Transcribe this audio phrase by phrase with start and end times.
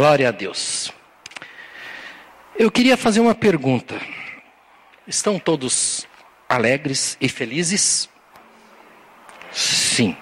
[0.00, 0.90] Glória a Deus.
[2.58, 4.00] Eu queria fazer uma pergunta.
[5.06, 6.08] Estão todos
[6.48, 8.08] alegres e felizes?
[9.52, 10.16] Sim.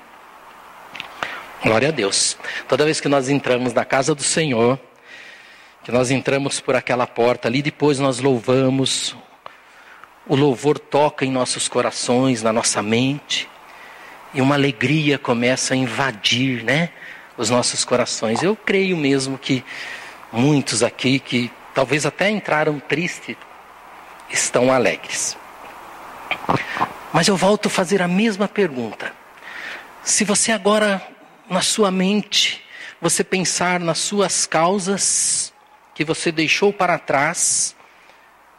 [1.63, 2.37] Glória a Deus.
[2.67, 4.81] Toda vez que nós entramos na casa do Senhor,
[5.85, 9.15] que nós entramos por aquela porta ali, depois nós louvamos,
[10.27, 13.49] o louvor toca em nossos corações, na nossa mente,
[14.35, 16.91] e uma alegria começa a invadir, né,
[17.39, 18.43] os nossos corações.
[18.43, 19.65] Eu creio mesmo que
[20.33, 23.37] muitos aqui que talvez até entraram tristes
[24.29, 25.39] estão alegres.
[27.13, 29.13] Mas eu volto a fazer a mesma pergunta.
[30.03, 31.01] Se você agora
[31.49, 32.63] na sua mente
[33.01, 35.53] você pensar nas suas causas
[35.95, 37.75] que você deixou para trás,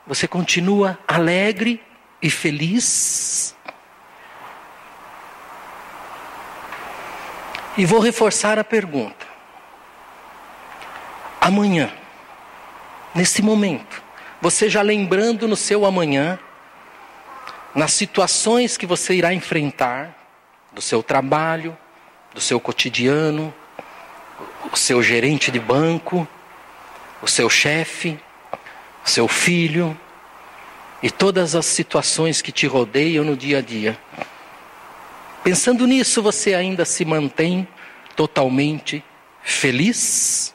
[0.07, 1.81] você continua alegre
[2.21, 3.55] e feliz?
[7.79, 9.25] E vou reforçar a pergunta.
[11.39, 11.89] Amanhã,
[13.15, 14.03] nesse momento,
[14.41, 16.37] você já lembrando no seu amanhã,
[17.73, 20.13] nas situações que você irá enfrentar,
[20.73, 21.77] do seu trabalho,
[22.33, 23.53] do seu cotidiano,
[24.69, 26.27] o seu gerente de banco,
[27.21, 28.19] o seu chefe,
[29.05, 29.97] seu filho
[31.01, 33.97] e todas as situações que te rodeiam no dia a dia.
[35.43, 37.67] Pensando nisso, você ainda se mantém
[38.15, 39.03] totalmente
[39.41, 40.53] feliz?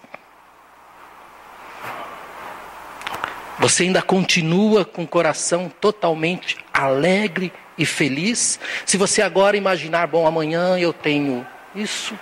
[3.59, 8.61] Você ainda continua com o coração totalmente alegre e feliz?
[8.85, 12.19] Se você agora imaginar, bom, amanhã eu tenho isso,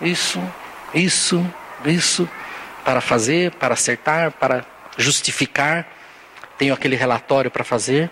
[0.00, 0.40] isso,
[0.94, 1.44] isso,
[1.84, 2.28] isso
[2.84, 4.64] para fazer, para acertar, para
[4.96, 5.86] justificar,
[6.56, 8.10] tenho aquele relatório para fazer,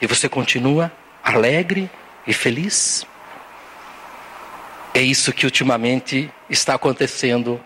[0.00, 0.92] e você continua
[1.24, 1.90] alegre
[2.26, 3.04] e feliz?
[4.92, 7.62] É isso que ultimamente está acontecendo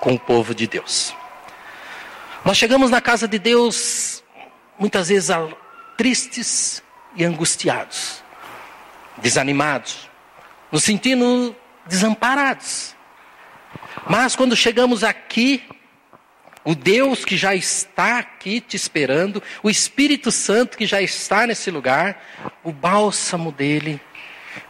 [0.00, 1.14] com o povo de Deus.
[2.44, 4.22] Nós chegamos na casa de Deus
[4.78, 5.30] muitas vezes
[5.96, 6.82] tristes
[7.16, 8.22] e angustiados,
[9.18, 10.08] desanimados,
[10.70, 11.54] nos sentindo
[11.86, 12.94] desamparados.
[14.08, 15.62] Mas quando chegamos aqui,
[16.64, 21.70] o Deus que já está aqui te esperando, o Espírito Santo que já está nesse
[21.70, 22.22] lugar,
[22.62, 24.00] o bálsamo dele,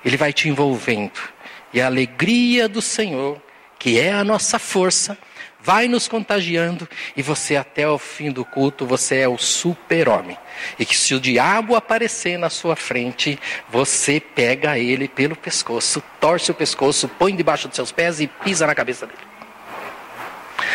[0.04, 1.31] ele vai te envolvendo.
[1.72, 3.40] E a alegria do Senhor,
[3.78, 5.16] que é a nossa força,
[5.62, 10.36] vai nos contagiando e você até o fim do culto, você é o super-homem.
[10.78, 13.38] E que se o diabo aparecer na sua frente,
[13.70, 18.66] você pega ele pelo pescoço, torce o pescoço, põe debaixo dos seus pés e pisa
[18.66, 19.32] na cabeça dele.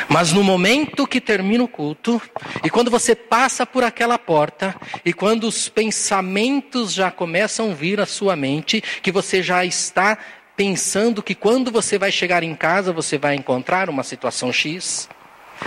[0.09, 2.21] Mas no momento que termina o culto,
[2.63, 7.99] e quando você passa por aquela porta, e quando os pensamentos já começam a vir
[7.99, 10.17] à sua mente, que você já está
[10.57, 15.07] pensando que quando você vai chegar em casa, você vai encontrar uma situação X,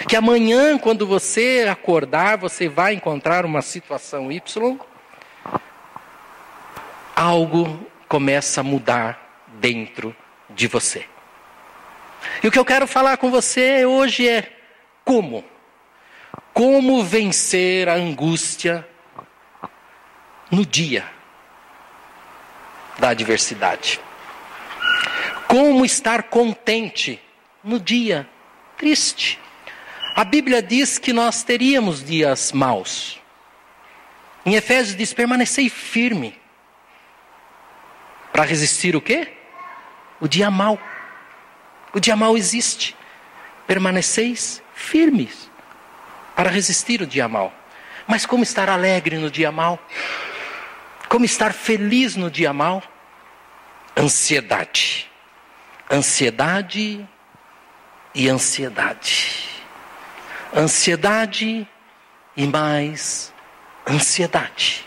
[0.08, 4.78] que amanhã, quando você acordar, você vai encontrar uma situação Y,
[7.14, 10.14] algo começa a mudar dentro
[10.50, 11.06] de você.
[12.42, 14.52] E o que eu quero falar com você hoje é
[15.04, 15.44] como?
[16.52, 18.86] Como vencer a angústia
[20.50, 21.04] no dia
[22.98, 24.00] da adversidade?
[25.50, 27.20] Como estar contente
[27.64, 28.24] no dia
[28.76, 29.36] triste?
[30.14, 33.20] A Bíblia diz que nós teríamos dias maus.
[34.46, 36.38] Em Efésios diz: permanecei firme.
[38.32, 39.26] Para resistir o quê?
[40.20, 40.78] O dia mau.
[41.92, 42.94] O dia mau existe.
[43.66, 45.50] Permaneceis firmes
[46.36, 47.52] para resistir o dia mau.
[48.06, 49.80] Mas como estar alegre no dia mau?
[51.08, 52.80] Como estar feliz no dia mau?
[53.96, 55.09] Ansiedade.
[55.90, 57.08] Ansiedade
[58.14, 59.48] e ansiedade.
[60.54, 61.66] Ansiedade
[62.36, 63.32] e mais
[63.88, 64.84] ansiedade.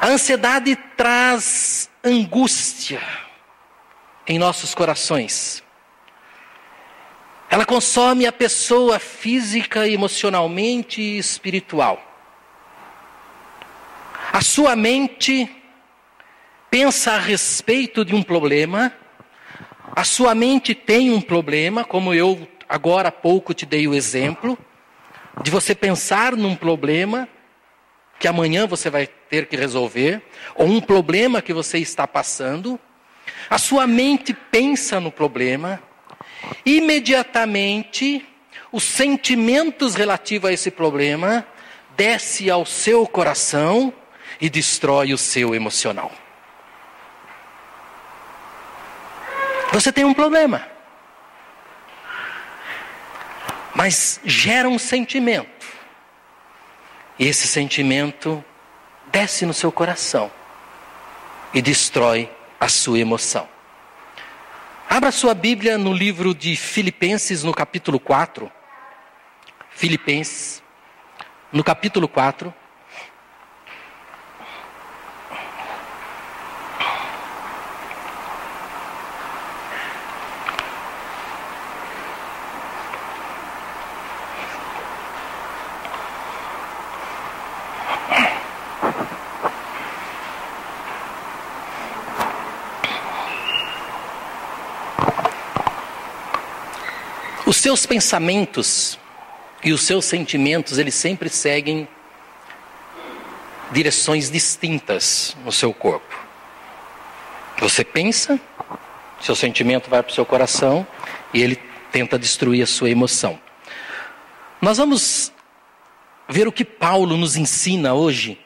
[0.00, 3.00] A ansiedade traz angústia
[4.26, 5.62] em nossos corações.
[7.50, 12.02] Ela consome a pessoa física, emocionalmente e espiritual.
[14.32, 15.48] A sua mente
[16.68, 18.92] pensa a respeito de um problema,
[19.92, 24.58] a sua mente tem um problema, como eu agora há pouco te dei o exemplo,
[25.42, 27.28] de você pensar num problema
[28.18, 30.22] que amanhã você vai ter que resolver,
[30.54, 32.78] ou um problema que você está passando,
[33.50, 35.82] a sua mente pensa no problema,
[36.64, 38.24] imediatamente
[38.70, 41.46] os sentimentos relativos a esse problema
[41.96, 43.92] desce ao seu coração
[44.40, 46.10] e destrói o seu emocional.
[49.74, 50.74] Você tem um problema.
[53.74, 55.66] mas gera um sentimento.
[57.18, 58.42] E esse sentimento
[59.10, 60.30] desce no seu coração
[61.52, 63.48] e destrói a sua emoção.
[64.88, 68.50] Abra sua Bíblia no livro de Filipenses, no capítulo 4.
[69.70, 70.62] Filipenses,
[71.52, 72.54] no capítulo 4.
[97.64, 98.98] Seus pensamentos
[99.62, 101.88] e os seus sentimentos, eles sempre seguem
[103.72, 106.14] direções distintas no seu corpo.
[107.60, 108.38] Você pensa,
[109.18, 110.86] seu sentimento vai para o seu coração
[111.32, 111.58] e ele
[111.90, 113.40] tenta destruir a sua emoção.
[114.60, 115.32] Nós vamos
[116.28, 118.38] ver o que Paulo nos ensina hoje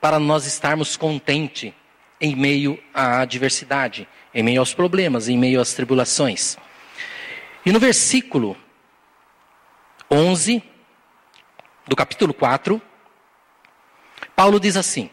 [0.00, 1.70] para nós estarmos contentes
[2.18, 6.56] em meio à adversidade, em meio aos problemas, em meio às tribulações.
[7.64, 8.56] E no versículo
[10.10, 10.62] 11
[11.86, 12.80] do capítulo 4,
[14.36, 15.08] Paulo diz assim,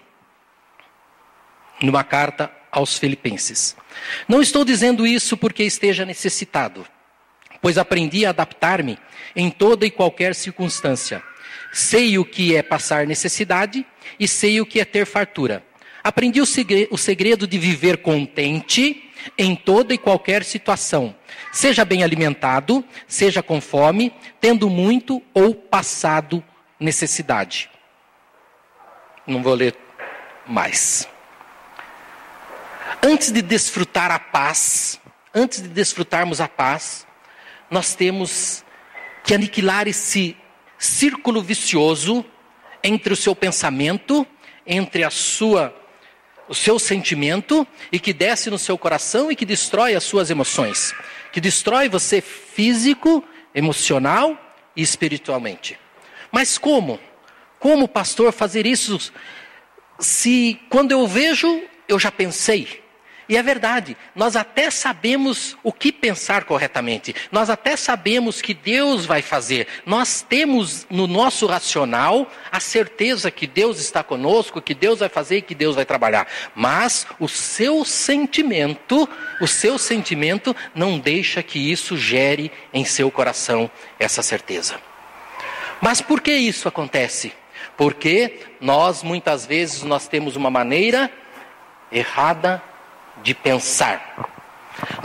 [1.81, 3.75] numa carta aos Filipenses:
[4.27, 6.85] Não estou dizendo isso porque esteja necessitado,
[7.61, 8.97] pois aprendi a adaptar-me
[9.35, 11.23] em toda e qualquer circunstância.
[11.71, 13.85] Sei o que é passar necessidade
[14.19, 15.63] e sei o que é ter fartura.
[16.03, 21.15] Aprendi o segredo de viver contente em toda e qualquer situação,
[21.51, 26.43] seja bem alimentado, seja com fome, tendo muito ou passado
[26.79, 27.69] necessidade.
[29.25, 29.77] Não vou ler
[30.47, 31.07] mais.
[33.03, 34.99] Antes de desfrutar a paz,
[35.33, 37.07] antes de desfrutarmos a paz,
[37.69, 38.63] nós temos
[39.23, 40.35] que aniquilar esse
[40.77, 42.25] círculo vicioso
[42.83, 44.25] entre o seu pensamento,
[44.65, 45.75] entre a sua
[46.51, 50.93] o seu sentimento e que desce no seu coração e que destrói as suas emoções,
[51.31, 53.23] que destrói você físico,
[53.55, 54.37] emocional
[54.75, 55.79] e espiritualmente.
[56.29, 56.99] Mas como?
[57.57, 59.13] Como, pastor, fazer isso
[59.97, 62.80] se quando eu vejo, eu já pensei?
[63.31, 69.05] E é verdade, nós até sabemos o que pensar corretamente, nós até sabemos que Deus
[69.05, 74.99] vai fazer, nós temos no nosso racional a certeza que Deus está conosco, que Deus
[74.99, 79.07] vai fazer e que Deus vai trabalhar, mas o seu sentimento,
[79.39, 84.75] o seu sentimento não deixa que isso gere em seu coração essa certeza.
[85.79, 87.31] Mas por que isso acontece?
[87.77, 91.09] Porque nós muitas vezes nós temos uma maneira
[91.89, 92.61] errada
[93.23, 94.31] de pensar.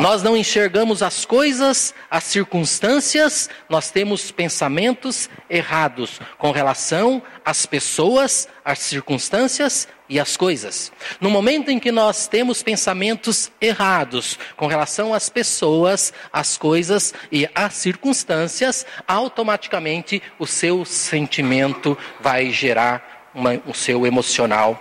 [0.01, 8.49] Nós não enxergamos as coisas, as circunstâncias, nós temos pensamentos errados com relação às pessoas,
[8.65, 10.93] às circunstâncias e às coisas.
[11.21, 17.49] No momento em que nós temos pensamentos errados com relação às pessoas, às coisas e
[17.55, 24.81] às circunstâncias, automaticamente o seu sentimento vai gerar uma, o seu emocional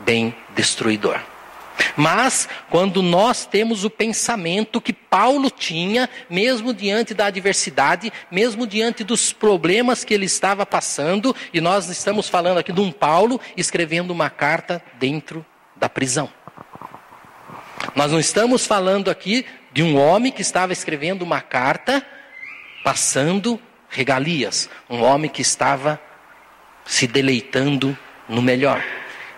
[0.00, 1.20] bem destruidor.
[1.96, 9.04] Mas quando nós temos o pensamento que Paulo tinha, mesmo diante da adversidade, mesmo diante
[9.04, 14.10] dos problemas que ele estava passando, e nós estamos falando aqui de um Paulo escrevendo
[14.10, 15.44] uma carta dentro
[15.76, 16.30] da prisão.
[17.94, 22.04] Nós não estamos falando aqui de um homem que estava escrevendo uma carta
[22.84, 26.00] passando regalias, um homem que estava
[26.84, 27.96] se deleitando
[28.28, 28.82] no melhor.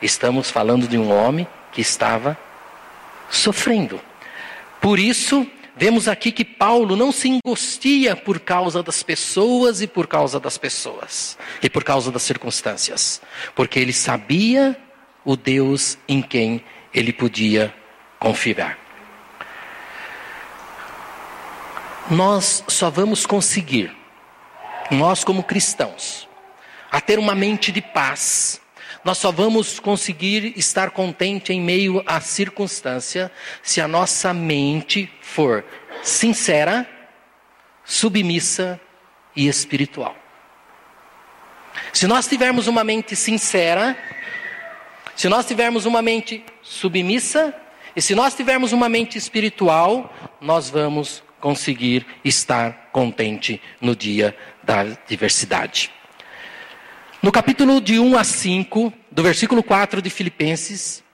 [0.00, 2.36] Estamos falando de um homem que estava
[3.30, 4.00] sofrendo.
[4.80, 5.46] Por isso,
[5.76, 10.58] vemos aqui que Paulo não se angustia por causa das pessoas e por causa das
[10.58, 13.20] pessoas, e por causa das circunstâncias,
[13.54, 14.76] porque ele sabia
[15.24, 17.72] o Deus em quem ele podia
[18.18, 18.78] confiar.
[22.10, 23.96] Nós só vamos conseguir,
[24.90, 26.28] nós como cristãos,
[26.90, 28.59] a ter uma mente de paz,
[29.04, 33.30] nós só vamos conseguir estar contente em meio à circunstância
[33.62, 35.64] se a nossa mente for
[36.02, 36.88] sincera,
[37.84, 38.80] submissa
[39.34, 40.16] e espiritual.
[41.92, 43.96] Se nós tivermos uma mente sincera,
[45.16, 47.54] se nós tivermos uma mente submissa
[47.94, 54.84] e se nós tivermos uma mente espiritual, nós vamos conseguir estar contente no dia da
[55.08, 55.90] diversidade.
[57.22, 61.04] No capítulo de 1 a 5, do versículo 4 de Filipenses,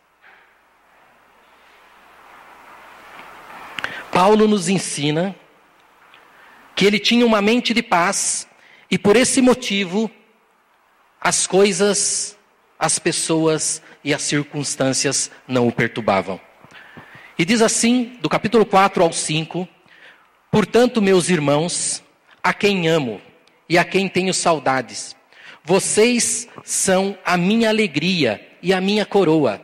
[4.13, 5.35] Paulo nos ensina
[6.77, 8.47] que ele tinha uma mente de paz
[8.89, 10.09] E por esse motivo,
[11.21, 12.39] as coisas,
[12.79, 16.41] as pessoas e as circunstâncias não o perturbavam.
[17.37, 19.69] E diz assim, do capítulo 4 ao 5:
[20.53, 22.01] Portanto, meus irmãos,
[22.41, 23.21] a quem amo
[23.69, 25.17] e a quem tenho saudades,
[25.67, 29.61] vocês são a minha alegria e a minha coroa.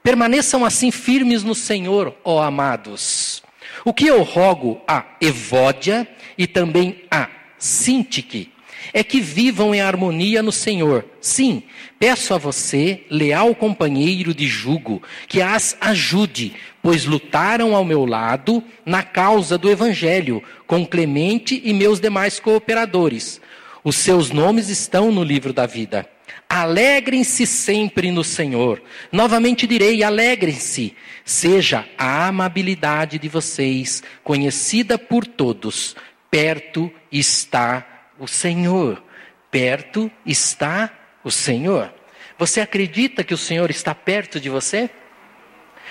[0.00, 3.42] Permaneçam assim firmes no Senhor, ó amados.
[3.84, 6.06] O que eu rogo a Evódia
[6.38, 7.28] e também a
[7.58, 8.52] Sintique
[8.92, 11.04] é que vivam em harmonia no Senhor.
[11.20, 11.64] Sim,
[11.98, 18.62] peço a você, leal companheiro de jugo, que as ajude, pois lutaram ao meu lado
[18.86, 23.40] na causa do Evangelho, com Clemente e meus demais cooperadores.
[23.82, 26.08] Os seus nomes estão no livro da vida.
[26.48, 28.82] Alegrem-se sempre no Senhor.
[29.10, 30.94] Novamente direi: alegrem-se.
[31.24, 35.96] Seja a amabilidade de vocês conhecida por todos.
[36.30, 39.02] Perto está o Senhor.
[39.50, 40.92] Perto está
[41.24, 41.92] o Senhor.
[42.38, 44.90] Você acredita que o Senhor está perto de você?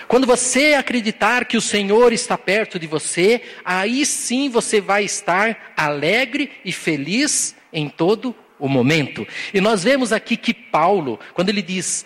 [0.07, 5.73] Quando você acreditar que o Senhor está perto de você, aí sim você vai estar
[5.75, 9.25] alegre e feliz em todo o momento.
[9.53, 12.05] E nós vemos aqui que Paulo, quando ele diz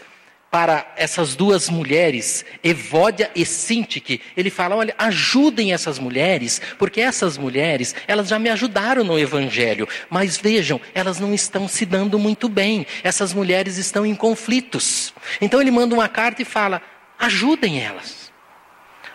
[0.53, 7.39] para essas duas mulheres, Evódia e Sintique, ele fala: olha, ajudem essas mulheres, porque essas
[7.39, 12.47] mulheres, elas já me ajudaram no Evangelho, mas vejam, elas não estão se dando muito
[12.47, 15.11] bem, essas mulheres estão em conflitos.
[15.41, 16.83] Então ele manda uma carta e fala:
[17.17, 18.22] ajudem elas.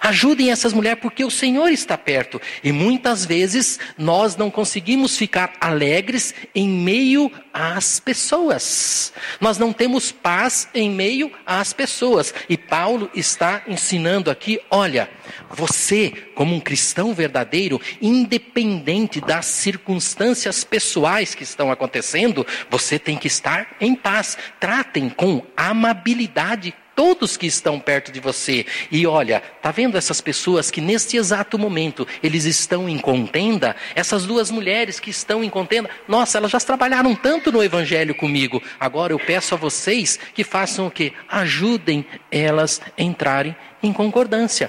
[0.00, 2.40] Ajudem essas mulheres porque o Senhor está perto.
[2.62, 9.12] E muitas vezes nós não conseguimos ficar alegres em meio às pessoas.
[9.40, 12.32] Nós não temos paz em meio às pessoas.
[12.48, 15.10] E Paulo está ensinando aqui: olha,
[15.50, 23.26] você, como um cristão verdadeiro, independente das circunstâncias pessoais que estão acontecendo, você tem que
[23.26, 24.38] estar em paz.
[24.60, 28.66] Tratem com amabilidade todos que estão perto de você.
[28.90, 33.76] E olha, tá vendo essas pessoas que neste exato momento eles estão em contenda?
[33.94, 38.60] Essas duas mulheres que estão em contenda, nossa, elas já trabalharam tanto no evangelho comigo.
[38.80, 41.12] Agora eu peço a vocês que façam o quê?
[41.28, 44.68] Ajudem elas a entrarem em concordância.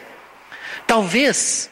[0.85, 1.71] Talvez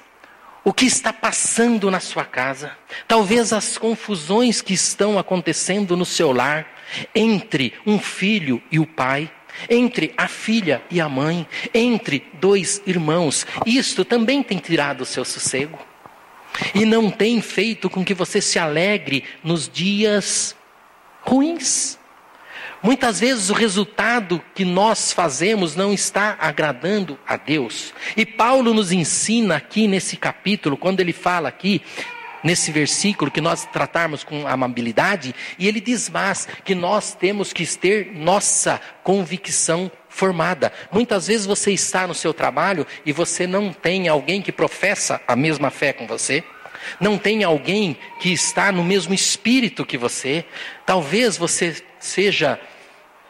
[0.64, 2.72] o que está passando na sua casa,
[3.08, 6.66] talvez as confusões que estão acontecendo no seu lar,
[7.14, 9.30] entre um filho e o pai,
[9.70, 13.46] entre a filha e a mãe, entre dois irmãos.
[13.66, 15.80] Isto também tem tirado o seu sossego.
[16.74, 20.56] E não tem feito com que você se alegre nos dias
[21.22, 21.98] ruins.
[22.82, 27.94] Muitas vezes o resultado que nós fazemos não está agradando a Deus.
[28.16, 31.82] E Paulo nos ensina aqui nesse capítulo, quando ele fala aqui
[32.44, 37.66] nesse versículo que nós tratarmos com amabilidade, e ele diz mais que nós temos que
[37.78, 40.72] ter nossa convicção formada.
[40.92, 45.36] Muitas vezes você está no seu trabalho e você não tem alguém que professa a
[45.36, 46.44] mesma fé com você.
[47.00, 50.46] Não tem alguém que está no mesmo espírito que você.
[50.86, 52.60] Talvez você seja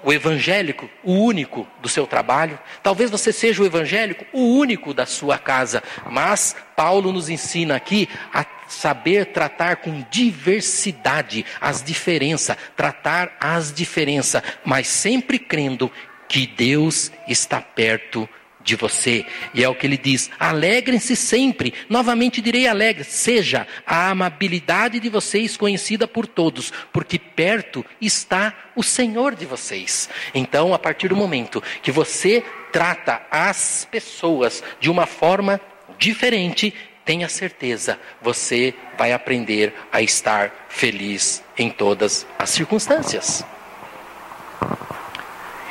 [0.08, 2.58] o evangélico, o único do seu trabalho.
[2.82, 5.84] Talvez você seja o evangélico, o único da sua casa.
[6.10, 14.42] Mas Paulo nos ensina aqui a saber tratar com diversidade as diferenças, tratar as diferenças,
[14.64, 15.92] mas sempre crendo
[16.30, 18.30] que Deus está perto
[18.68, 19.26] de você.
[19.54, 21.74] E é o que ele diz: alegrem-se sempre.
[21.90, 23.06] Novamente direi alegre.
[23.06, 30.10] Seja a amabilidade de vocês conhecida por todos, porque perto está o Senhor de vocês.
[30.36, 35.62] Então, a partir do momento que você trata as pessoas de uma forma
[35.98, 36.74] diferente,
[37.06, 43.46] tenha certeza, você vai aprender a estar feliz em todas as circunstâncias.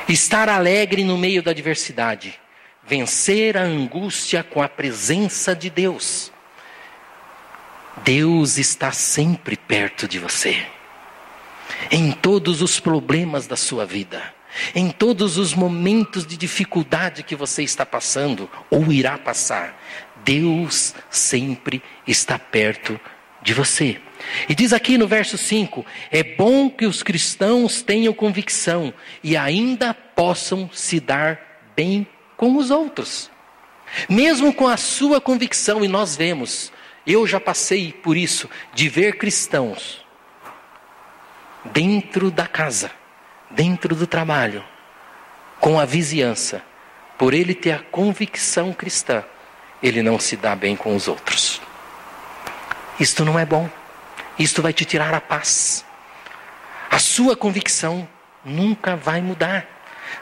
[0.09, 2.41] Estar alegre no meio da adversidade,
[2.87, 6.33] vencer a angústia com a presença de Deus.
[8.05, 10.65] Deus está sempre perto de você,
[11.91, 14.23] em todos os problemas da sua vida,
[14.75, 19.81] em todos os momentos de dificuldade que você está passando ou irá passar.
[20.25, 23.01] Deus sempre está perto
[23.43, 24.01] de você.
[24.49, 29.95] E diz aqui no verso 5: é bom que os cristãos tenham convicção e ainda
[29.95, 31.41] possam se dar
[31.75, 33.31] bem com os outros.
[34.09, 36.73] Mesmo com a sua convicção, e nós vemos,
[37.07, 40.05] eu já passei por isso, de ver cristãos
[41.67, 42.91] dentro da casa,
[43.51, 44.65] dentro do trabalho,
[45.61, 46.63] com a vizinhança,
[47.17, 49.25] por ele ter a convicção cristã
[49.83, 51.61] ele não se dá bem com os outros.
[52.99, 53.69] Isto não é bom.
[54.39, 55.85] Isto vai te tirar a paz.
[56.91, 58.09] A sua convicção
[58.45, 59.67] nunca vai mudar,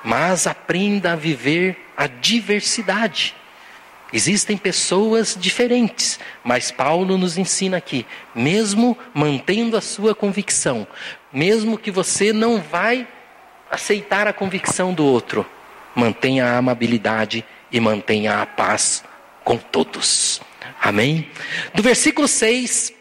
[0.02, 3.34] mas aprenda a viver a diversidade.
[4.12, 10.86] Existem pessoas diferentes, mas Paulo nos ensina aqui, mesmo mantendo a sua convicção,
[11.32, 13.08] mesmo que você não vai
[13.70, 15.44] aceitar a convicção do outro,
[15.94, 19.02] mantenha a amabilidade e mantenha a paz
[19.42, 20.40] com todos.
[20.80, 21.28] Amém?
[21.74, 22.92] Do versículo 6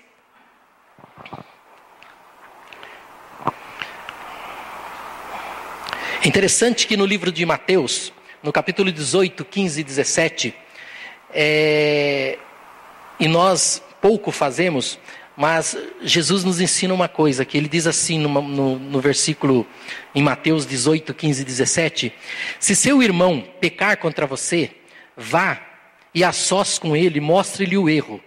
[6.25, 10.55] Interessante que no livro de Mateus, no capítulo 18, 15 e 17,
[11.33, 12.37] é,
[13.19, 14.97] e nós pouco fazemos,
[15.35, 19.67] mas Jesus nos ensina uma coisa, que ele diz assim no, no, no, versículo
[20.15, 22.13] em Mateus 18, 15 e 17:
[22.57, 24.71] Se seu irmão pecar contra você,
[25.17, 25.61] vá
[26.15, 28.23] e a sós com ele, mostre-lhe o erro.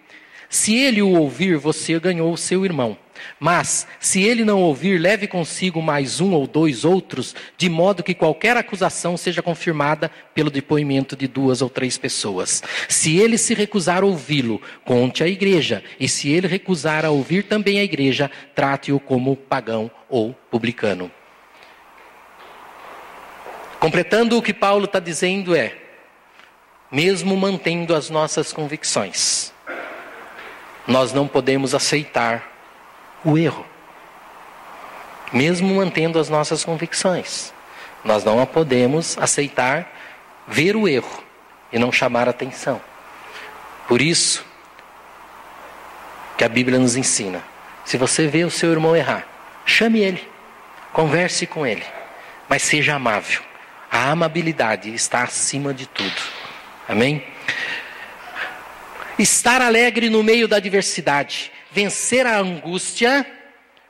[0.50, 2.98] Se ele o ouvir, você ganhou o seu irmão.
[3.38, 8.14] Mas, se ele não ouvir, leve consigo mais um ou dois outros, de modo que
[8.14, 12.62] qualquer acusação seja confirmada pelo depoimento de duas ou três pessoas.
[12.88, 15.82] Se ele se recusar a ouvi-lo, conte à igreja.
[15.98, 21.10] E se ele recusar a ouvir também a igreja, trate-o como pagão ou publicano.
[23.78, 25.76] Completando o que Paulo está dizendo é:
[26.90, 29.52] mesmo mantendo as nossas convicções,
[30.86, 32.55] nós não podemos aceitar
[33.26, 33.66] o erro,
[35.32, 37.52] mesmo mantendo as nossas convicções.
[38.04, 39.92] Nós não podemos aceitar
[40.46, 41.24] ver o erro
[41.72, 42.80] e não chamar atenção.
[43.88, 44.46] Por isso
[46.38, 47.42] que a Bíblia nos ensina:
[47.84, 49.26] se você vê o seu irmão errar,
[49.64, 50.26] chame ele,
[50.92, 51.84] converse com ele,
[52.48, 53.42] mas seja amável.
[53.90, 56.22] A amabilidade está acima de tudo.
[56.88, 57.26] Amém?
[59.18, 63.26] Estar alegre no meio da adversidade vencer a angústia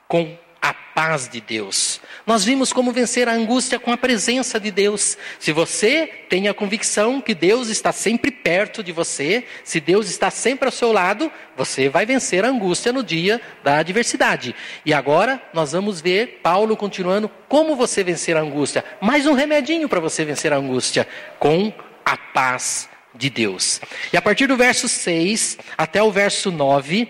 [0.09, 2.01] com a paz de Deus.
[2.25, 5.17] Nós vimos como vencer a angústia com a presença de Deus.
[5.39, 10.29] Se você tem a convicção que Deus está sempre perto de você, se Deus está
[10.29, 14.53] sempre ao seu lado, você vai vencer a angústia no dia da adversidade.
[14.85, 18.83] E agora nós vamos ver Paulo continuando como você vencer a angústia.
[18.99, 21.07] Mais um remedinho para você vencer a angústia
[21.39, 21.71] com
[22.03, 23.79] a paz de Deus.
[24.11, 27.07] E a partir do verso 6 até o verso 9,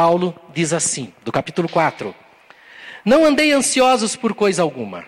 [0.00, 2.14] Paulo diz assim, do capítulo 4:
[3.04, 5.04] Não andei ansiosos por coisa alguma,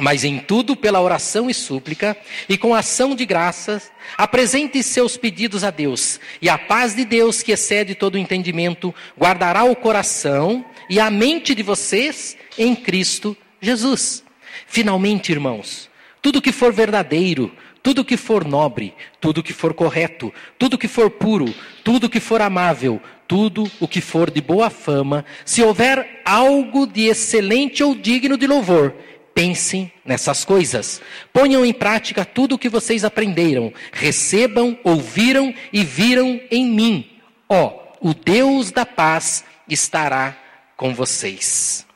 [0.00, 2.16] mas em tudo, pela oração e súplica,
[2.48, 7.42] e com ação de graças, apresente seus pedidos a Deus, e a paz de Deus,
[7.42, 13.36] que excede todo o entendimento, guardará o coração e a mente de vocês em Cristo
[13.60, 14.24] Jesus.
[14.66, 15.90] Finalmente, irmãos,
[16.22, 17.52] tudo que for verdadeiro,
[17.84, 22.40] tudo que for nobre, tudo que for correto, tudo que for puro, tudo que for
[22.40, 28.38] amável, tudo o que for de boa fama, se houver algo de excelente ou digno
[28.38, 28.94] de louvor,
[29.34, 31.02] pensem nessas coisas.
[31.30, 37.20] Ponham em prática tudo o que vocês aprenderam, recebam, ouviram e viram em mim.
[37.46, 37.66] Ó,
[38.00, 40.34] oh, o Deus da paz estará
[40.74, 41.86] com vocês.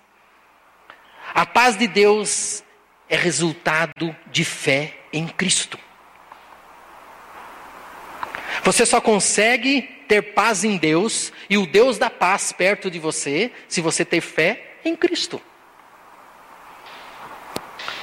[1.32, 2.62] A paz de Deus
[3.08, 5.78] é resultado de fé em Cristo.
[8.64, 13.50] Você só consegue ter paz em Deus e o Deus da paz perto de você
[13.68, 15.40] se você ter fé em Cristo.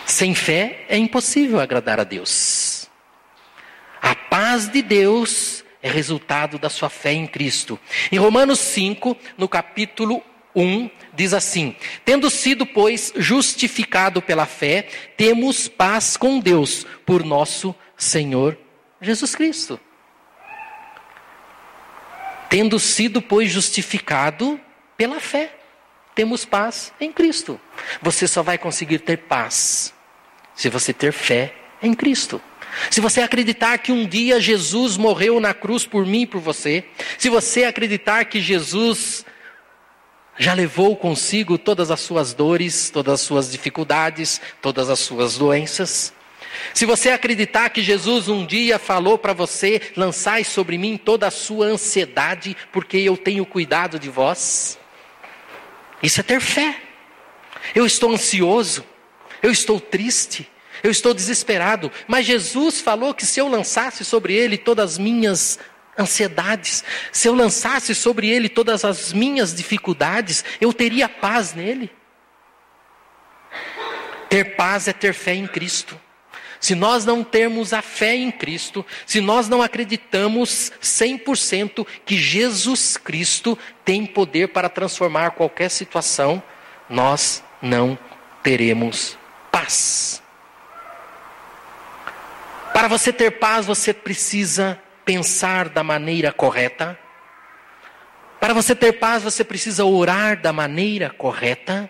[0.06, 2.90] Sem fé é impossível agradar a Deus.
[4.02, 7.80] A paz de Deus é resultado da sua fé em Cristo.
[8.12, 10.24] Em Romanos 5, no capítulo
[10.56, 14.88] 1, diz assim: Tendo sido, pois, justificado pela fé,
[15.18, 18.58] temos paz com Deus por nosso Senhor
[19.02, 19.80] Jesus Cristo.
[22.50, 24.60] Tendo sido, pois, justificado
[24.98, 25.54] pela fé,
[26.14, 27.60] temos paz em Cristo.
[28.02, 29.94] Você só vai conseguir ter paz
[30.56, 32.42] se você ter fé em Cristo.
[32.90, 36.84] Se você acreditar que um dia Jesus morreu na cruz por mim e por você,
[37.18, 39.26] se você acreditar que Jesus
[40.38, 46.14] já levou consigo todas as suas dores, todas as suas dificuldades, todas as suas doenças.
[46.74, 51.32] Se você acreditar que Jesus um dia falou para você, lançai sobre mim toda a
[51.32, 54.78] sua ansiedade, porque eu tenho cuidado de vós.
[56.02, 56.82] Isso é ter fé.
[57.74, 58.86] Eu estou ansioso,
[59.42, 60.48] eu estou triste,
[60.84, 65.58] eu estou desesperado, mas Jesus falou que se eu lançasse sobre ele todas as minhas
[65.98, 71.92] ansiedades, se eu lançasse sobre ele todas as minhas dificuldades, eu teria paz nele.
[74.30, 76.00] Ter paz é ter fé em Cristo.
[76.60, 82.98] Se nós não termos a fé em Cristo, se nós não acreditamos 100% que Jesus
[82.98, 86.42] Cristo tem poder para transformar qualquer situação,
[86.90, 87.98] nós não
[88.42, 89.18] teremos
[89.52, 90.24] paz.
[92.74, 97.00] Para você ter paz, você precisa pensar da maneira correta.
[98.40, 101.90] Para você ter paz, você precisa orar da maneira correta.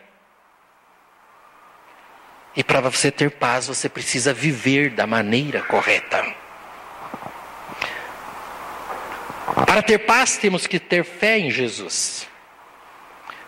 [2.56, 6.24] E para você ter paz, você precisa viver da maneira correta.
[9.66, 12.28] Para ter paz, temos que ter fé em Jesus.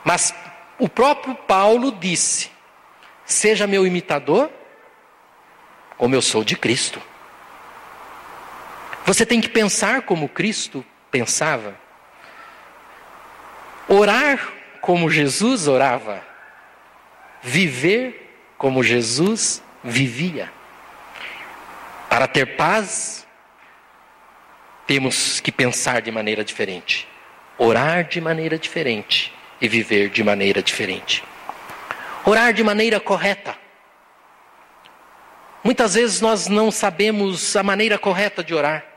[0.04, 0.34] Mas
[0.78, 2.52] o próprio Paulo disse:
[3.26, 4.50] Seja meu imitador,
[5.98, 7.02] como eu sou de Cristo.
[9.08, 11.80] Você tem que pensar como Cristo pensava.
[13.88, 16.22] Orar como Jesus orava.
[17.42, 20.52] Viver como Jesus vivia.
[22.10, 23.26] Para ter paz,
[24.86, 27.08] temos que pensar de maneira diferente,
[27.58, 31.24] orar de maneira diferente e viver de maneira diferente.
[32.26, 33.56] Orar de maneira correta.
[35.64, 38.97] Muitas vezes nós não sabemos a maneira correta de orar.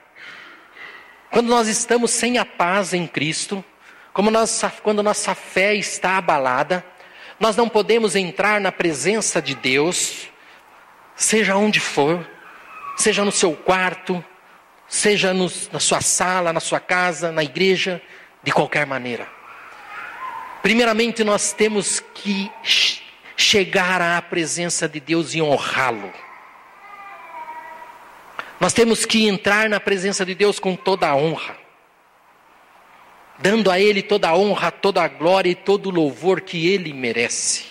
[1.31, 3.65] Quando nós estamos sem a paz em Cristo,
[4.33, 6.85] nós, quando nossa fé está abalada,
[7.39, 10.29] nós não podemos entrar na presença de Deus,
[11.15, 12.29] seja onde for,
[12.97, 14.23] seja no seu quarto,
[14.89, 18.03] seja no, na sua sala, na sua casa, na igreja,
[18.43, 19.29] de qualquer maneira.
[20.63, 22.51] Primeiramente, nós temos que
[23.37, 26.13] chegar à presença de Deus e honrá-lo.
[28.61, 31.61] Nós temos que entrar na presença de Deus com toda a honra
[33.41, 36.93] dando a Ele toda a honra, toda a glória e todo o louvor que Ele
[36.93, 37.65] merece.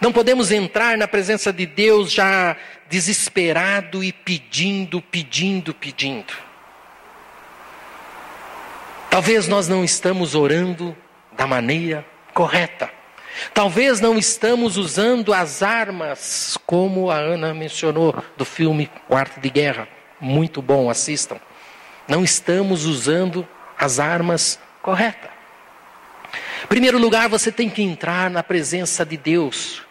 [0.00, 2.56] Não podemos entrar na presença de Deus já
[2.88, 6.32] desesperado e pedindo, pedindo, pedindo.
[9.10, 10.96] Talvez nós não estamos orando
[11.32, 12.97] da maneira correta.
[13.54, 19.88] Talvez não estamos usando as armas como a Ana mencionou do filme Quarto de Guerra.
[20.20, 21.38] Muito bom, assistam.
[22.06, 23.46] Não estamos usando
[23.78, 25.30] as armas corretas.
[26.64, 29.82] Em primeiro lugar, você tem que entrar na presença de Deus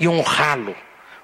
[0.00, 0.74] e honrá-lo,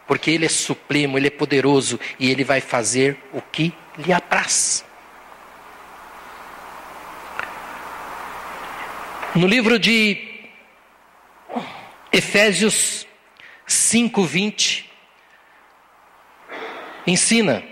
[0.06, 4.84] porque Ele é supremo, Ele é poderoso e Ele vai fazer o que lhe apraz.
[9.34, 10.29] No livro de
[12.12, 13.06] Efésios
[13.66, 14.90] 5:20
[17.06, 17.62] ensina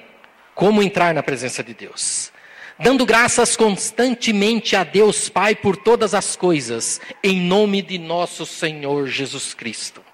[0.55, 2.33] como entrar na presença de Deus
[2.79, 9.09] dando graças constantemente a Deus Pai por todas as coisas, em nome de nosso Senhor
[9.09, 10.05] Jesus Cristo.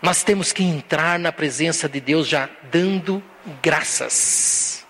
[0.00, 3.22] Nós temos que entrar na presença de Deus já dando
[3.60, 4.86] graças,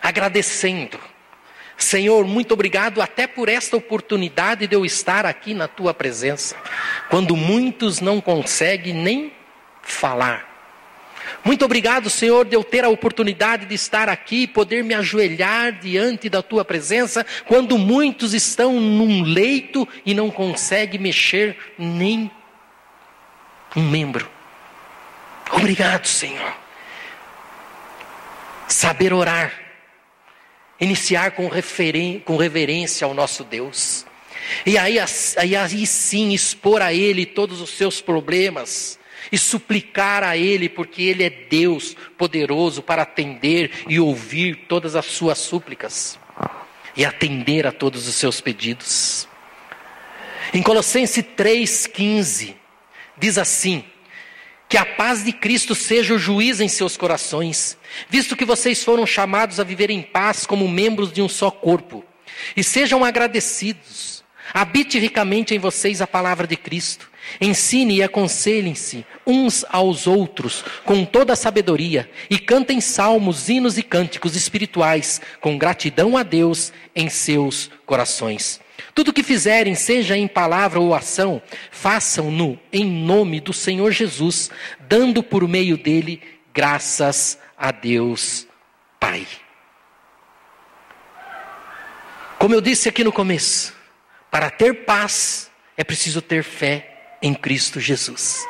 [0.00, 1.00] agradecendo.
[1.76, 6.56] Senhor, muito obrigado até por esta oportunidade de eu estar aqui na tua presença,
[7.10, 9.32] quando muitos não conseguem nem
[9.82, 10.54] falar
[11.44, 15.72] muito obrigado, Senhor, de eu ter a oportunidade de estar aqui e poder me ajoelhar
[15.72, 22.30] diante da tua presença, quando muitos estão num leito e não conseguem mexer nem
[23.76, 24.28] um membro.
[25.52, 26.54] Obrigado, Senhor.
[28.66, 29.52] Saber orar,
[30.84, 31.50] iniciar com,
[32.24, 34.06] com reverência ao nosso Deus.
[34.64, 34.98] E aí,
[35.38, 38.98] aí, aí sim expor a Ele todos os seus problemas,
[39.30, 45.06] e suplicar a Ele, porque Ele é Deus poderoso para atender e ouvir todas as
[45.06, 46.18] suas súplicas
[46.96, 49.28] e atender a todos os seus pedidos.
[50.52, 52.54] Em Colossenses 3,15,
[53.18, 53.84] diz assim:
[54.74, 57.78] Que a paz de Cristo seja o juiz em seus corações,
[58.10, 62.04] visto que vocês foram chamados a viver em paz como membros de um só corpo,
[62.56, 64.24] e sejam agradecidos.
[64.52, 67.08] Habite ricamente em vocês a palavra de Cristo
[67.40, 73.82] Ensine e aconselhem-se uns aos outros com toda a sabedoria e cantem salmos, hinos e
[73.82, 78.63] cânticos espirituais com gratidão a Deus em seus corações.
[78.94, 85.22] Tudo que fizerem, seja em palavra ou ação, façam-no em nome do Senhor Jesus, dando
[85.22, 88.46] por meio dele graças a Deus
[89.00, 89.26] Pai.
[92.38, 93.74] Como eu disse aqui no começo,
[94.30, 98.46] para ter paz é preciso ter fé em Cristo Jesus.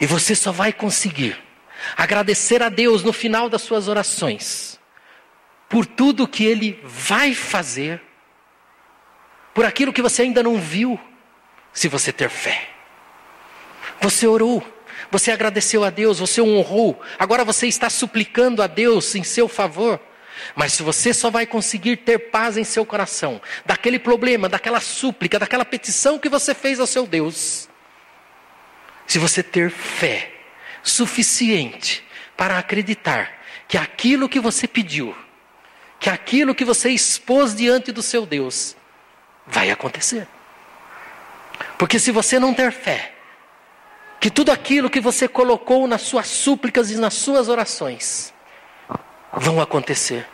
[0.00, 1.36] E você só vai conseguir
[1.96, 4.78] agradecer a Deus no final das suas orações
[5.68, 8.00] por tudo que Ele vai fazer,
[9.56, 11.00] por aquilo que você ainda não viu,
[11.72, 12.68] se você ter fé.
[14.02, 14.62] Você orou,
[15.10, 19.98] você agradeceu a Deus, você honrou, agora você está suplicando a Deus em seu favor.
[20.54, 25.38] Mas se você só vai conseguir ter paz em seu coração, daquele problema, daquela súplica,
[25.38, 27.66] daquela petição que você fez ao seu Deus,
[29.06, 30.34] se você ter fé
[30.82, 32.04] suficiente
[32.36, 35.16] para acreditar que aquilo que você pediu,
[35.98, 38.75] que aquilo que você expôs diante do seu Deus,
[39.46, 40.26] vai acontecer.
[41.78, 43.12] Porque se você não ter fé,
[44.20, 48.32] que tudo aquilo que você colocou nas suas súplicas e nas suas orações
[49.32, 50.26] vão acontecer,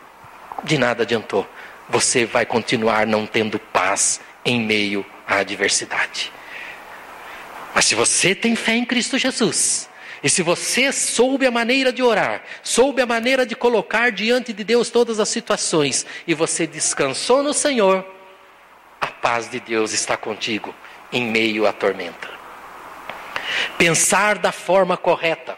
[0.63, 1.47] de nada adiantou.
[1.89, 6.31] Você vai continuar não tendo paz em meio à adversidade.
[7.75, 9.89] Mas se você tem fé em Cristo Jesus,
[10.23, 14.63] e se você soube a maneira de orar, soube a maneira de colocar diante de
[14.63, 18.05] Deus todas as situações, e você descansou no Senhor,
[19.23, 20.75] paz de Deus está contigo
[21.09, 22.29] em meio à tormenta.
[23.77, 25.57] Pensar da forma correta.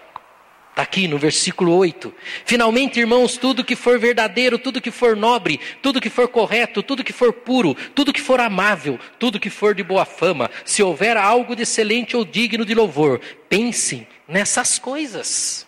[0.70, 2.14] Está aqui no versículo 8.
[2.46, 7.04] Finalmente, irmãos, tudo que for verdadeiro, tudo que for nobre, tudo que for correto, tudo
[7.04, 11.18] que for puro, tudo que for amável, tudo que for de boa fama, se houver
[11.18, 15.66] algo de excelente ou digno de louvor, pensem nessas coisas.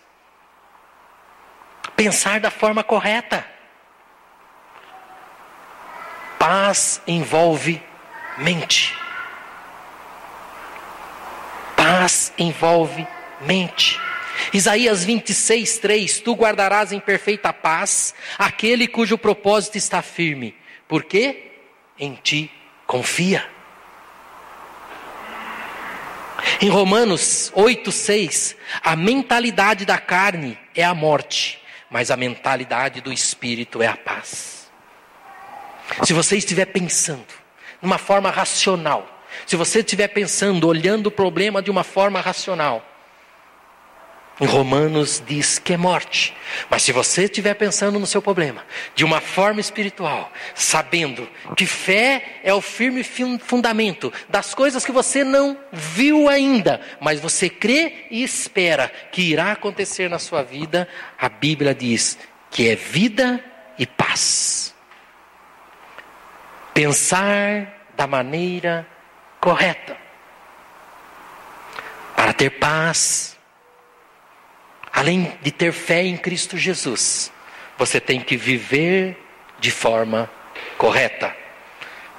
[1.96, 3.57] Pensar da forma correta.
[6.50, 7.78] Paz envolve
[8.38, 8.96] mente.
[11.76, 13.06] Paz envolve
[13.42, 14.00] mente.
[14.54, 20.54] Isaías 26, 3: Tu guardarás em perfeita paz aquele cujo propósito está firme,
[20.88, 21.50] porque
[21.98, 22.50] em ti
[22.86, 23.46] confia.
[26.62, 33.12] Em Romanos 8, 6, a mentalidade da carne é a morte, mas a mentalidade do
[33.12, 34.57] espírito é a paz.
[36.02, 37.26] Se você estiver pensando
[37.80, 39.06] numa forma racional,
[39.46, 42.84] se você estiver pensando, olhando o problema de uma forma racional,
[44.40, 46.32] em Romanos diz que é morte.
[46.70, 52.40] Mas se você estiver pensando no seu problema de uma forma espiritual, sabendo que fé
[52.44, 58.22] é o firme fundamento das coisas que você não viu ainda, mas você crê e
[58.22, 62.16] espera que irá acontecer na sua vida, a Bíblia diz
[62.48, 63.44] que é vida
[63.76, 64.72] e paz.
[66.78, 68.86] Pensar da maneira
[69.40, 69.96] correta
[72.14, 73.36] para ter paz
[74.98, 77.32] Além de ter fé em Cristo Jesus,
[77.76, 79.16] você tem que viver
[79.60, 80.28] de forma
[80.76, 81.36] correta.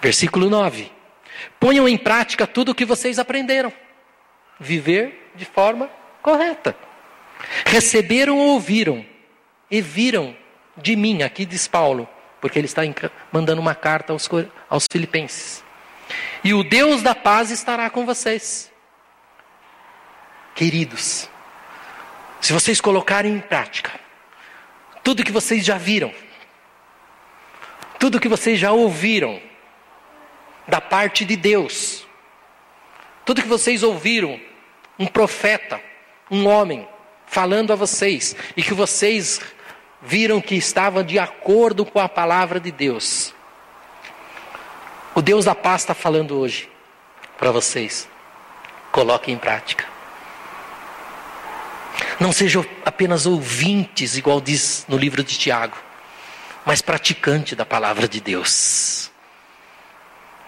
[0.02, 0.92] Versículo 9:
[1.60, 3.72] Ponham em prática tudo o que vocês aprenderam.
[4.60, 5.90] Viver de forma
[6.22, 6.74] correta.
[7.66, 9.06] Receberam ou ouviram
[9.72, 10.36] e viram
[10.76, 12.08] de mim, aqui diz Paulo,
[12.42, 12.82] porque ele está
[13.32, 14.30] mandando uma carta aos,
[14.70, 15.64] aos Filipenses.
[16.44, 18.72] E o Deus da paz estará com vocês.
[20.56, 21.30] Queridos,
[22.42, 23.92] se vocês colocarem em prática
[25.04, 26.14] tudo que vocês já viram,
[27.98, 29.42] tudo que vocês já ouviram
[30.68, 32.06] da parte de Deus,
[33.26, 34.40] tudo que vocês ouviram,
[34.98, 35.82] um profeta,
[36.30, 36.88] um homem
[37.26, 39.40] falando a vocês e que vocês
[40.02, 43.34] viram que estava de acordo com a palavra de Deus.
[45.14, 46.70] O Deus da paz está falando hoje
[47.38, 48.08] para vocês.
[48.92, 49.86] Coloquem em prática.
[52.20, 55.78] Não sejam apenas ouvintes, igual diz no livro de Tiago,
[56.66, 59.10] mas praticante da palavra de Deus.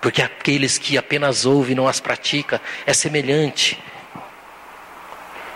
[0.01, 3.81] Porque aqueles que apenas ouvem e não as praticam é semelhante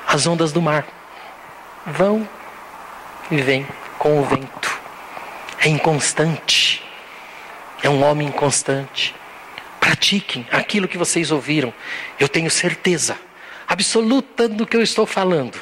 [0.07, 0.85] às ondas do mar.
[1.85, 2.27] Vão
[3.31, 3.67] e vêm
[4.05, 4.79] com o vento.
[5.59, 6.83] É inconstante.
[7.81, 9.15] É um homem inconstante.
[9.79, 11.73] Pratiquem aquilo que vocês ouviram.
[12.19, 13.17] Eu tenho certeza
[13.67, 15.59] absoluta do que eu estou falando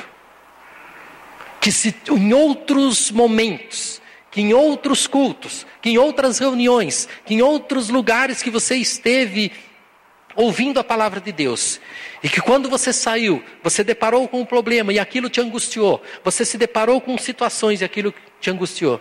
[1.62, 7.42] que se em outros momentos, que em outros cultos, que em outras reuniões, que em
[7.42, 9.54] outros lugares que você esteve
[10.36, 11.80] ouvindo a palavra de Deus,
[12.22, 16.46] e que quando você saiu, você deparou com um problema e aquilo te angustiou, você
[16.46, 19.00] se deparou com situações e aquilo te angustiou.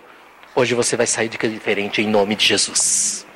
[0.55, 3.27] Hoje você vai sair de diferente em nome de Jesus.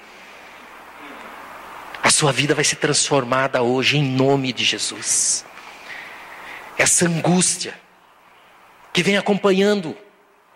[2.03, 5.45] A sua vida vai ser transformada hoje em nome de Jesus.
[6.79, 7.75] Essa angústia,
[8.93, 9.97] que vem acompanhando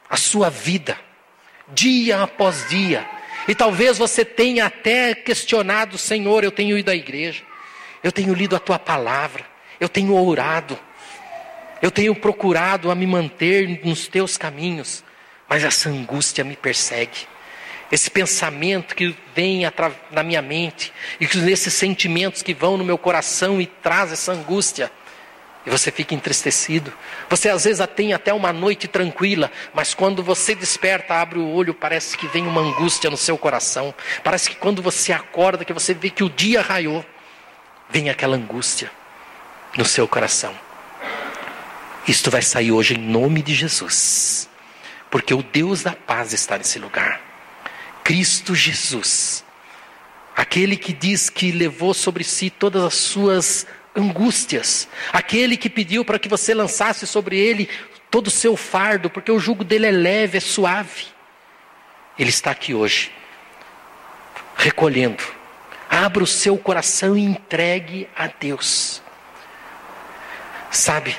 [0.09, 0.98] a sua vida,
[1.68, 3.09] dia após dia.
[3.48, 7.42] E talvez você tenha até questionado, Senhor, eu tenho ido à igreja,
[8.03, 9.44] eu tenho lido a tua palavra,
[9.79, 10.79] eu tenho orado,
[11.83, 15.03] eu tenho procurado a me manter nos teus caminhos,
[15.48, 17.26] mas essa angústia me persegue.
[17.90, 19.62] Esse pensamento que vem
[20.12, 24.92] na minha mente, e esses sentimentos que vão no meu coração e traz essa angústia,
[25.70, 26.92] você fica entristecido.
[27.28, 31.72] Você às vezes tem até uma noite tranquila, mas quando você desperta, abre o olho,
[31.72, 33.94] parece que vem uma angústia no seu coração.
[34.24, 37.04] Parece que quando você acorda, que você vê que o dia raiou,
[37.88, 38.90] vem aquela angústia.
[39.76, 40.52] no seu coração.
[42.06, 44.48] Isto vai sair hoje em nome de Jesus,
[45.11, 47.20] porque o Deus da paz está nesse lugar.
[48.02, 49.44] Cristo Jesus,
[50.35, 56.18] aquele que diz que levou sobre si todas as suas angústias, aquele que pediu para
[56.18, 57.68] que você lançasse sobre ele
[58.11, 61.07] todo o seu fardo, porque o jugo dele é leve, é suave.
[62.18, 63.12] Ele está aqui hoje,
[64.57, 65.22] recolhendo.
[65.88, 69.03] Abra o seu coração e entregue a Deus.
[70.70, 71.16] Sabe,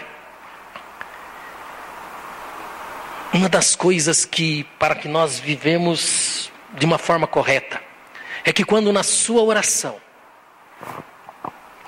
[3.33, 7.81] uma das coisas que, para que nós vivemos de uma forma correta,
[8.43, 9.99] é que quando na sua oração,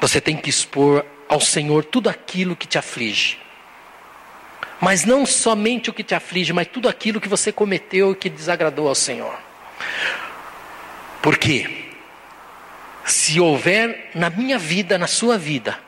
[0.04, 3.40] você tem que expor ao Senhor tudo aquilo que te aflige.
[4.82, 8.30] Mas não somente o que te aflige, mas tudo aquilo que você cometeu e que
[8.30, 9.34] desagradou ao Senhor.
[11.22, 11.86] Porque
[13.06, 15.80] se houver na minha vida, na sua vida,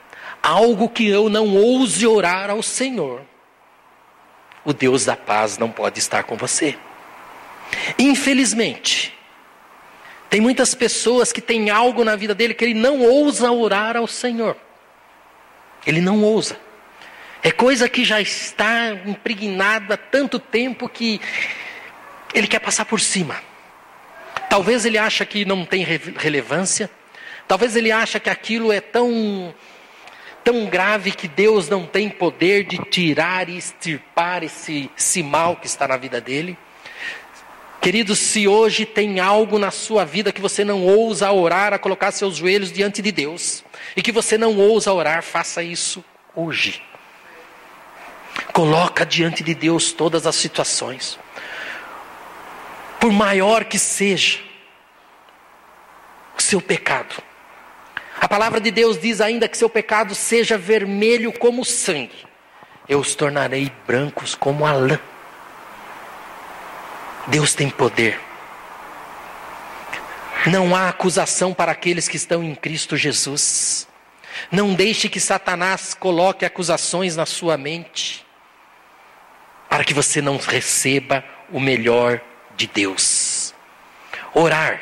[0.41, 3.21] algo que eu não ouse orar ao Senhor,
[4.63, 6.77] o Deus da paz não pode estar com você.
[7.99, 9.13] Infelizmente,
[10.29, 14.07] tem muitas pessoas que têm algo na vida dele que ele não ousa orar ao
[14.07, 14.57] Senhor.
[15.85, 16.57] Ele não ousa.
[17.43, 21.21] É coisa que já está impregnada há tanto tempo que
[22.33, 23.39] ele quer passar por cima.
[24.49, 26.89] Talvez ele acha que não tem relevância.
[27.47, 29.53] Talvez ele acha que aquilo é tão
[30.43, 35.65] tão grave que Deus não tem poder de tirar e extirpar esse, esse mal que
[35.65, 36.55] está na vida dele.
[37.85, 42.11] Queridos, se hoje tem algo na sua vida que você não ousa orar, a colocar
[42.11, 43.63] seus joelhos diante de Deus,
[43.95, 46.03] e que você não ousa orar, faça isso
[46.35, 46.81] hoje.
[48.51, 51.19] Coloca diante de Deus todas as situações.
[52.99, 54.39] Por maior que seja
[56.35, 57.21] o seu pecado.
[58.19, 62.25] A palavra de Deus diz ainda que seu pecado seja vermelho como sangue,
[62.89, 64.99] eu os tornarei brancos como a lã.
[67.27, 68.19] Deus tem poder.
[70.47, 73.87] Não há acusação para aqueles que estão em Cristo Jesus.
[74.51, 78.25] Não deixe que Satanás coloque acusações na sua mente
[79.69, 82.21] para que você não receba o melhor
[82.55, 83.53] de Deus.
[84.33, 84.79] Orar,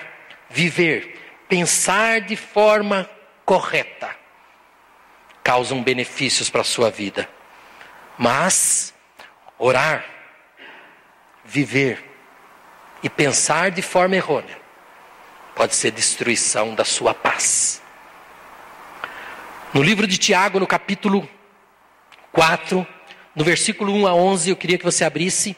[0.50, 3.10] viver, pensar de forma
[3.46, 4.16] correta
[5.44, 7.30] causam benefícios para a sua vida.
[8.18, 8.94] Mas
[9.58, 10.06] orar,
[11.44, 12.13] viver
[13.04, 14.58] e pensar de forma errônea
[15.54, 17.82] pode ser destruição da sua paz.
[19.74, 21.28] No livro de Tiago, no capítulo
[22.32, 22.88] 4,
[23.36, 25.56] no versículo 1 a 11, eu queria que você abrisse.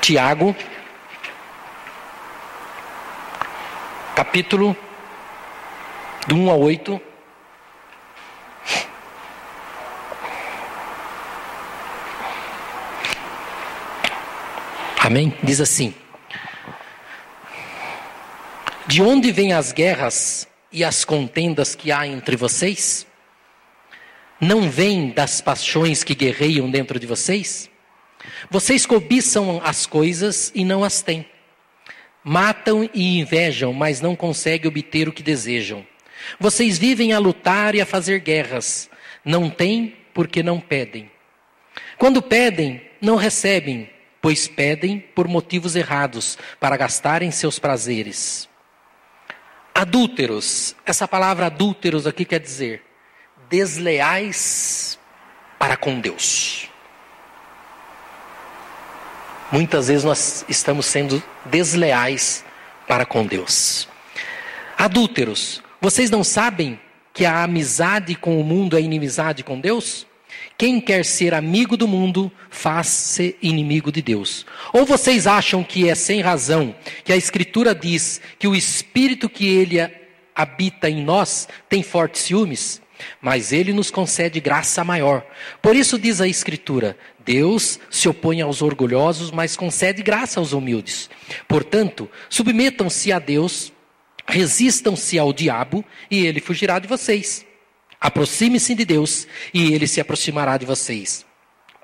[0.00, 0.56] Tiago,
[4.16, 4.76] capítulo
[6.26, 7.11] do 1 a 8.
[15.04, 15.34] Amém?
[15.42, 15.92] Diz assim:
[18.86, 23.04] De onde vêm as guerras e as contendas que há entre vocês?
[24.40, 27.68] Não vêm das paixões que guerreiam dentro de vocês?
[28.48, 31.26] Vocês cobiçam as coisas e não as têm.
[32.22, 35.84] Matam e invejam, mas não conseguem obter o que desejam.
[36.38, 38.88] Vocês vivem a lutar e a fazer guerras.
[39.24, 41.10] Não têm porque não pedem.
[41.98, 43.90] Quando pedem, não recebem,
[44.22, 48.48] pois pedem por motivos errados, para gastarem seus prazeres.
[49.74, 52.84] Adúlteros, essa palavra adúlteros aqui quer dizer
[53.50, 54.98] desleais
[55.58, 56.68] para com Deus.
[59.50, 62.44] Muitas vezes nós estamos sendo desleais
[62.86, 63.88] para com Deus.
[64.78, 66.80] Adúlteros, vocês não sabem
[67.12, 70.06] que a amizade com o mundo é inimizade com Deus?
[70.62, 74.46] Quem quer ser amigo do mundo, faz-se inimigo de Deus.
[74.72, 79.44] Ou vocês acham que é sem razão que a Escritura diz que o Espírito que
[79.44, 79.78] ele
[80.32, 82.80] habita em nós tem fortes ciúmes?
[83.20, 85.26] Mas ele nos concede graça maior.
[85.60, 91.10] Por isso diz a Escritura: Deus se opõe aos orgulhosos, mas concede graça aos humildes.
[91.48, 93.72] Portanto, submetam-se a Deus,
[94.24, 97.50] resistam-se ao diabo, e ele fugirá de vocês.
[98.02, 101.24] Aproxime-se de Deus e ele se aproximará de vocês.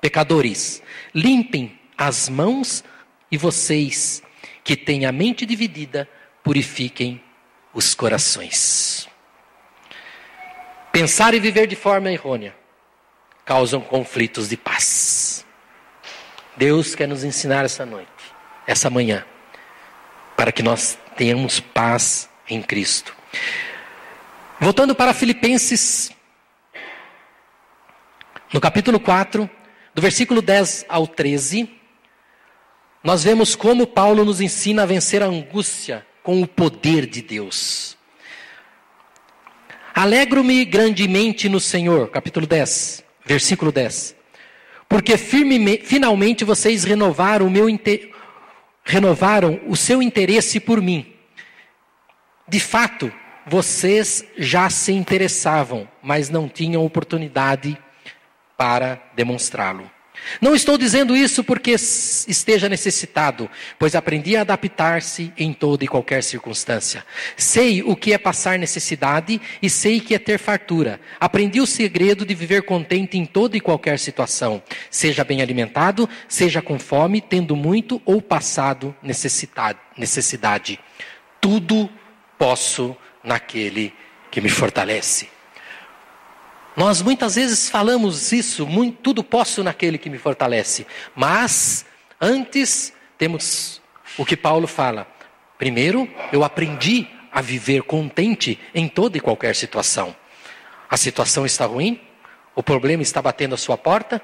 [0.01, 0.83] Pecadores,
[1.15, 2.83] limpem as mãos
[3.31, 4.21] e vocês
[4.61, 6.09] que têm a mente dividida,
[6.43, 7.23] purifiquem
[7.73, 9.07] os corações.
[10.91, 12.53] Pensar e viver de forma errônea
[13.45, 15.45] causam conflitos de paz.
[16.57, 18.09] Deus quer nos ensinar essa noite,
[18.67, 19.25] essa manhã,
[20.35, 23.15] para que nós tenhamos paz em Cristo.
[24.61, 26.11] Voltando para Filipenses,
[28.53, 29.49] no capítulo 4,
[29.95, 31.69] do versículo 10 ao 13,
[33.01, 37.97] nós vemos como Paulo nos ensina a vencer a angústia com o poder de Deus.
[39.95, 44.13] Alegro-me grandemente no Senhor, capítulo 10, versículo 10.
[44.89, 47.67] Porque firme, finalmente vocês renovaram o meu
[48.83, 51.13] renovaram o seu interesse por mim.
[52.45, 53.09] De fato,
[53.49, 57.77] vocês já se interessavam, mas não tinham oportunidade
[58.55, 59.89] para demonstrá-lo.
[60.41, 66.23] Não estou dizendo isso porque esteja necessitado, pois aprendi a adaptar-se em toda e qualquer
[66.23, 67.05] circunstância.
[67.35, 70.99] Sei o que é passar necessidade e sei que é ter fartura.
[71.19, 76.61] Aprendi o segredo de viver contente em toda e qualquer situação, seja bem alimentado, seja
[76.61, 80.79] com fome, tendo muito ou passado necessidade.
[81.41, 81.89] Tudo
[82.37, 82.95] posso
[83.29, 83.93] naquele
[84.31, 85.29] que me fortalece.
[86.75, 90.87] Nós muitas vezes falamos isso, muito, tudo posso naquele que me fortalece.
[91.15, 91.85] Mas,
[92.19, 93.79] antes, temos
[94.17, 95.07] o que Paulo fala.
[95.59, 100.15] Primeiro, eu aprendi a viver contente em toda e qualquer situação.
[100.89, 102.01] A situação está ruim?
[102.55, 104.19] O problema está batendo a sua porta?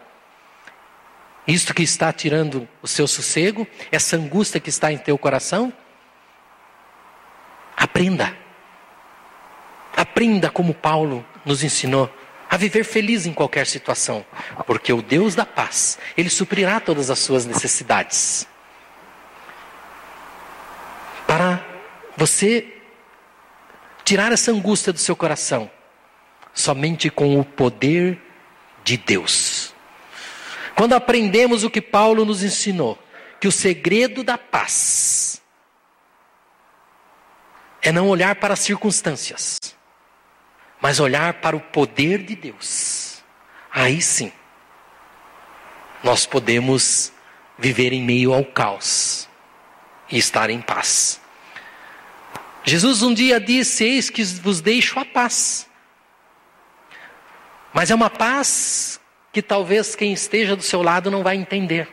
[1.47, 3.67] Isto que está tirando o seu sossego?
[3.91, 5.71] Essa angústia que está em teu coração?
[7.77, 8.44] Aprenda.
[9.95, 12.11] Aprenda como Paulo nos ensinou
[12.49, 14.25] a viver feliz em qualquer situação,
[14.65, 18.47] porque o Deus da paz, Ele suprirá todas as suas necessidades.
[21.25, 21.65] Para
[22.15, 22.73] você
[24.03, 25.69] tirar essa angústia do seu coração,
[26.53, 28.21] somente com o poder
[28.83, 29.73] de Deus.
[30.75, 32.97] Quando aprendemos o que Paulo nos ensinou,
[33.39, 35.41] que o segredo da paz
[37.81, 39.74] é não olhar para as circunstâncias,
[40.81, 43.23] mas olhar para o poder de Deus,
[43.71, 44.31] aí sim,
[46.03, 47.11] nós podemos
[47.57, 49.27] viver em meio ao caos
[50.09, 51.19] e estar em paz.
[52.63, 55.67] Jesus um dia disse: Eis que vos deixo a paz.
[57.73, 58.99] Mas é uma paz
[59.31, 61.89] que talvez quem esteja do seu lado não vai entender.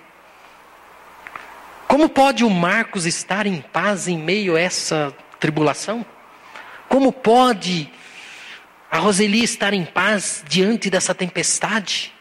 [1.89, 6.07] Como pode o Marcos estar em paz em meio a essa tribulação?
[6.89, 7.93] Como pode
[8.93, 12.13] a Roseli estar em paz diante dessa tempestade?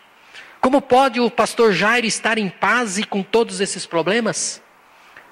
[0.62, 4.62] Como pode o pastor Jair estar em paz e com todos esses problemas?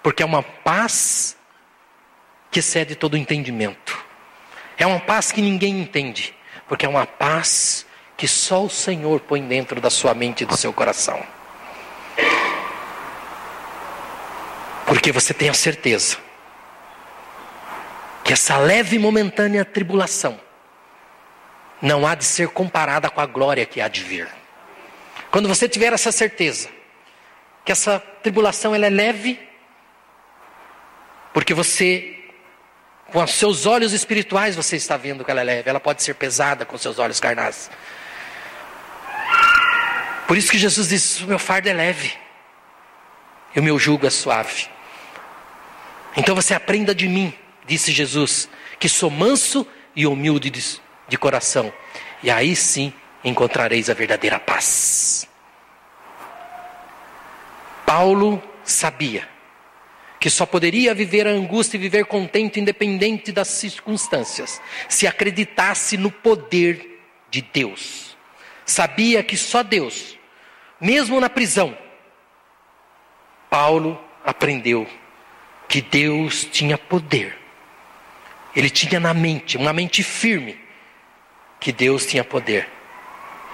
[0.04, 1.38] Porque é uma paz
[2.52, 3.98] que excede todo entendimento.
[4.78, 6.36] É uma paz que ninguém entende,
[6.68, 7.86] porque é uma paz
[8.18, 11.26] que só o Senhor põe dentro da sua mente e do seu coração.
[14.86, 16.18] Porque você tem a certeza
[18.26, 20.49] que essa leve e momentânea tribulação
[21.82, 24.28] não há de ser comparada com a glória que há de vir.
[25.32, 26.70] Quando você tiver essa certeza,
[27.64, 29.40] que essa tribulação ela é leve,
[31.34, 32.18] porque você,
[33.08, 36.16] com os seus olhos espirituais, você está vendo que ela é leve, ela pode ser
[36.16, 37.70] pesada com seus olhos carnais.
[40.28, 42.14] Por isso que Jesus disse: o meu fardo é leve,
[43.56, 44.68] e o meu jugo é suave.
[46.18, 47.34] Então você aprenda de mim,
[47.66, 48.50] disse Jesus,
[48.80, 49.66] que sou manso
[49.96, 50.80] e humilde de
[51.18, 51.72] coração,
[52.22, 52.93] e aí sim
[53.24, 55.28] encontrareis a verdadeira paz.
[57.86, 59.28] Paulo sabia
[60.20, 66.12] que só poderia viver a angústia e viver contente, independente das circunstâncias, se acreditasse no
[66.12, 67.01] poder
[67.32, 68.18] de Deus.
[68.66, 70.18] Sabia que só Deus,
[70.80, 71.76] mesmo na prisão,
[73.49, 74.88] Paulo aprendeu
[75.68, 77.38] que Deus tinha poder.
[78.55, 80.60] Ele tinha na mente, uma mente firme,
[81.60, 82.70] que Deus tinha poder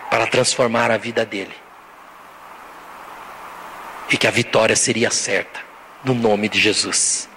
[0.09, 1.53] para transformar a vida dele.
[4.09, 5.59] E que a vitória seria certa,
[6.03, 7.27] no nome de Jesus.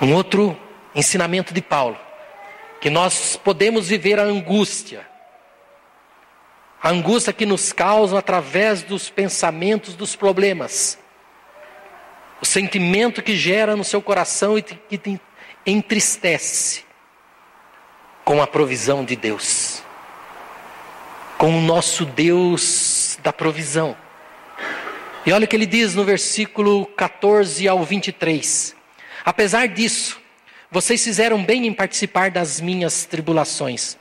[0.00, 0.56] Um outro
[0.94, 1.98] ensinamento de Paulo,
[2.80, 5.06] que nós podemos viver a angústia,
[6.80, 10.96] a angústia que nos causa através dos pensamentos dos problemas,
[12.40, 15.20] o sentimento que gera no seu coração e que te
[15.66, 16.87] entristece
[18.28, 19.82] com a provisão de Deus,
[21.38, 23.96] com o nosso Deus da provisão.
[25.24, 28.76] E olha o que ele diz no versículo 14 ao 23.
[29.24, 30.20] Apesar disso,
[30.70, 33.96] vocês fizeram bem em participar das minhas tribulações.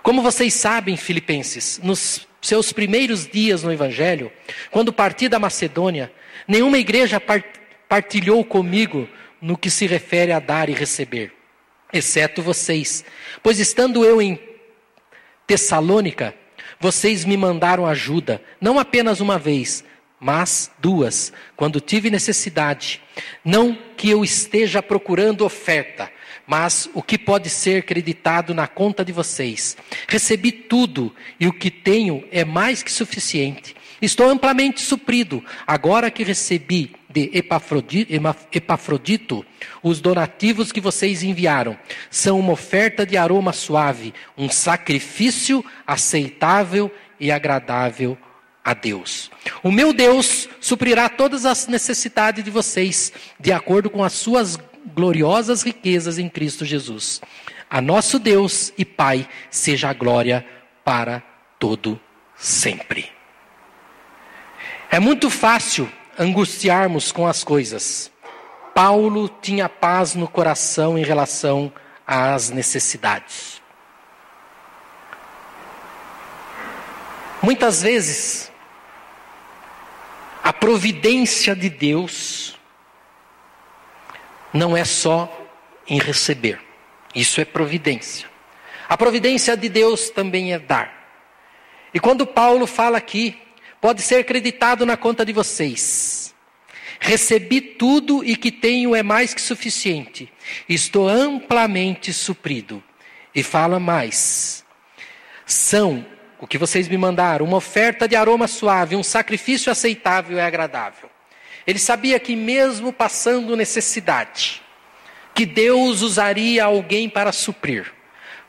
[0.00, 4.30] Como vocês sabem, filipenses, nos seus primeiros dias no Evangelho,
[4.70, 6.12] quando parti da Macedônia,
[6.46, 7.20] nenhuma igreja
[7.88, 9.08] partilhou comigo
[9.40, 11.32] no que se refere a dar e receber,
[11.92, 13.04] exceto vocês.
[13.42, 14.38] Pois estando eu em
[15.46, 16.34] Tessalônica,
[16.80, 19.84] vocês me mandaram ajuda, não apenas uma vez,
[20.18, 23.00] mas duas, quando tive necessidade.
[23.44, 26.10] Não que eu esteja procurando oferta,
[26.46, 29.76] mas o que pode ser creditado na conta de vocês.
[30.08, 33.76] Recebi tudo e o que tenho é mais que suficiente.
[34.00, 37.30] Estou amplamente suprido, agora que recebi de
[38.52, 39.46] Epafrodito
[39.82, 41.78] os donativos que vocês enviaram.
[42.10, 48.18] São uma oferta de aroma suave, um sacrifício aceitável e agradável
[48.62, 49.30] a Deus.
[49.62, 53.10] O meu Deus suprirá todas as necessidades de vocês,
[53.40, 54.58] de acordo com as suas
[54.94, 57.22] gloriosas riquezas em Cristo Jesus.
[57.70, 60.44] A nosso Deus e Pai seja a glória
[60.84, 61.22] para
[61.58, 61.98] todo
[62.36, 63.10] sempre.
[64.90, 68.10] É muito fácil angustiarmos com as coisas.
[68.74, 71.72] Paulo tinha paz no coração em relação
[72.06, 73.62] às necessidades.
[77.42, 78.50] Muitas vezes
[80.42, 82.58] a providência de Deus
[84.52, 85.30] não é só
[85.86, 86.60] em receber,
[87.14, 88.28] isso é providência.
[88.88, 90.92] A providência de Deus também é dar.
[91.92, 93.40] E quando Paulo fala aqui,
[93.80, 96.34] pode ser acreditado na conta de vocês.
[96.98, 100.32] Recebi tudo e que tenho é mais que suficiente.
[100.68, 102.82] Estou amplamente suprido.
[103.34, 104.64] E fala mais.
[105.44, 106.04] São
[106.38, 111.08] o que vocês me mandaram, uma oferta de aroma suave, um sacrifício aceitável e agradável.
[111.66, 114.62] Ele sabia que, mesmo passando necessidade,
[115.34, 117.92] que Deus usaria alguém para suprir.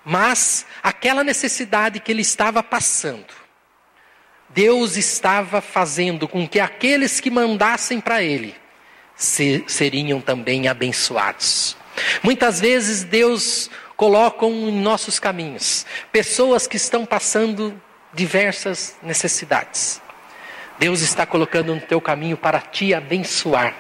[0.05, 3.33] Mas aquela necessidade que ele estava passando,
[4.57, 8.55] Deus estava fazendo com que aqueles que mandassem para ele
[9.15, 11.77] seriam também abençoados.
[12.23, 17.79] Muitas vezes Deus colocam em nossos caminhos pessoas que estão passando
[18.11, 20.01] diversas necessidades.
[20.79, 23.75] Deus está colocando no teu caminho para te abençoar.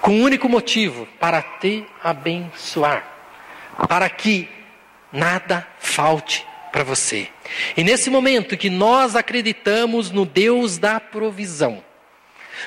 [0.00, 3.04] Com um único motivo, para te abençoar.
[3.88, 4.48] Para que
[5.12, 7.28] nada falte para você.
[7.76, 11.82] E nesse momento que nós acreditamos no Deus da provisão,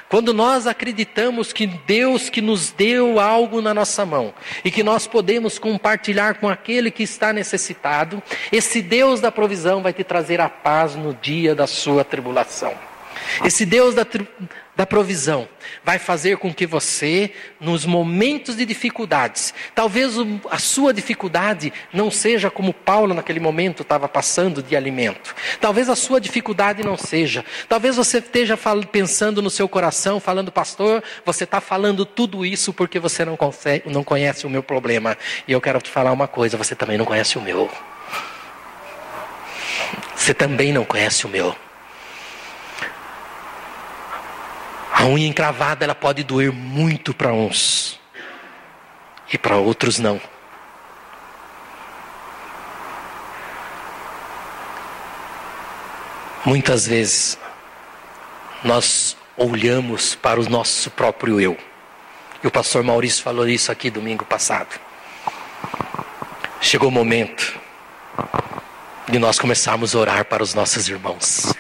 [0.10, 5.08] quando nós acreditamos que Deus que nos deu algo na nossa mão e que nós
[5.08, 8.22] podemos compartilhar com aquele que está necessitado,
[8.52, 12.74] esse Deus da provisão vai te trazer a paz no dia da sua tribulação.
[13.44, 14.06] Esse Deus da,
[14.76, 15.48] da provisão
[15.84, 20.16] vai fazer com que você, nos momentos de dificuldades, talvez
[20.50, 25.36] a sua dificuldade não seja como Paulo naquele momento estava passando de alimento.
[25.62, 27.46] Talvez a sua dificuldade não seja.
[27.70, 28.58] Talvez você esteja
[28.92, 33.90] pensando no seu coração, falando, pastor, você está falando tudo isso porque você não, consegue,
[33.90, 35.18] não conhece o meu problema.
[35.48, 37.70] E eu quero te falar uma coisa: você também não conhece o meu.
[40.16, 41.56] Você também não conhece o meu.
[45.04, 48.00] A unha encravada ela pode doer muito para uns
[49.34, 50.22] e para outros não.
[56.46, 57.38] Muitas vezes
[58.64, 61.58] nós olhamos para o nosso próprio eu.
[62.42, 64.80] E o pastor Maurício falou isso aqui domingo passado.
[66.62, 67.60] Chegou o momento
[69.10, 71.54] de nós começarmos a orar para os nossos irmãos.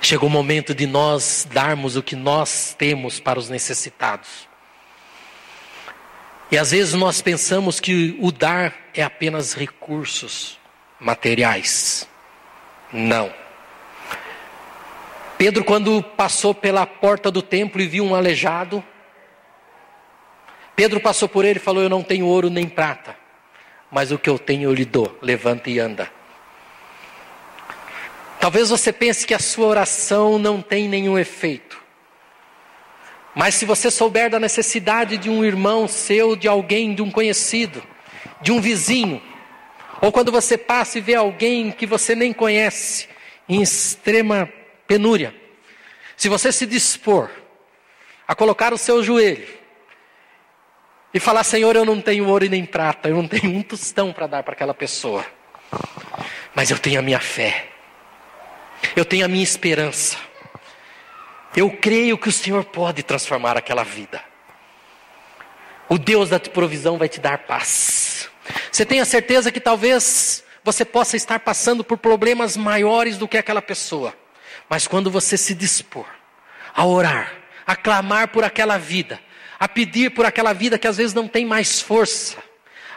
[0.00, 4.48] Chegou o momento de nós darmos o que nós temos para os necessitados.
[6.50, 10.58] E às vezes nós pensamos que o dar é apenas recursos
[10.98, 12.08] materiais.
[12.92, 13.32] Não.
[15.36, 18.82] Pedro, quando passou pela porta do templo e viu um aleijado,
[20.74, 23.16] Pedro passou por ele e falou: Eu não tenho ouro nem prata,
[23.90, 25.18] mas o que eu tenho eu lhe dou.
[25.20, 26.17] Levanta e anda.
[28.40, 31.82] Talvez você pense que a sua oração não tem nenhum efeito.
[33.34, 37.82] Mas se você souber da necessidade de um irmão seu, de alguém, de um conhecido,
[38.40, 39.22] de um vizinho,
[40.00, 43.08] ou quando você passa e vê alguém que você nem conhece,
[43.48, 44.48] em extrema
[44.86, 45.34] penúria,
[46.16, 47.30] se você se dispor
[48.26, 49.48] a colocar o seu joelho
[51.12, 54.12] e falar: Senhor, eu não tenho ouro e nem prata, eu não tenho um tostão
[54.12, 55.24] para dar para aquela pessoa,
[56.54, 57.77] mas eu tenho a minha fé
[58.94, 60.16] eu tenho a minha esperança.
[61.56, 64.22] Eu creio que o Senhor pode transformar aquela vida.
[65.88, 68.30] O Deus da provisão vai te dar paz.
[68.70, 73.38] Você tem a certeza que talvez você possa estar passando por problemas maiores do que
[73.38, 74.14] aquela pessoa.
[74.68, 76.06] Mas quando você se dispor
[76.74, 77.32] a orar,
[77.66, 79.18] a clamar por aquela vida,
[79.58, 82.36] a pedir por aquela vida que às vezes não tem mais força,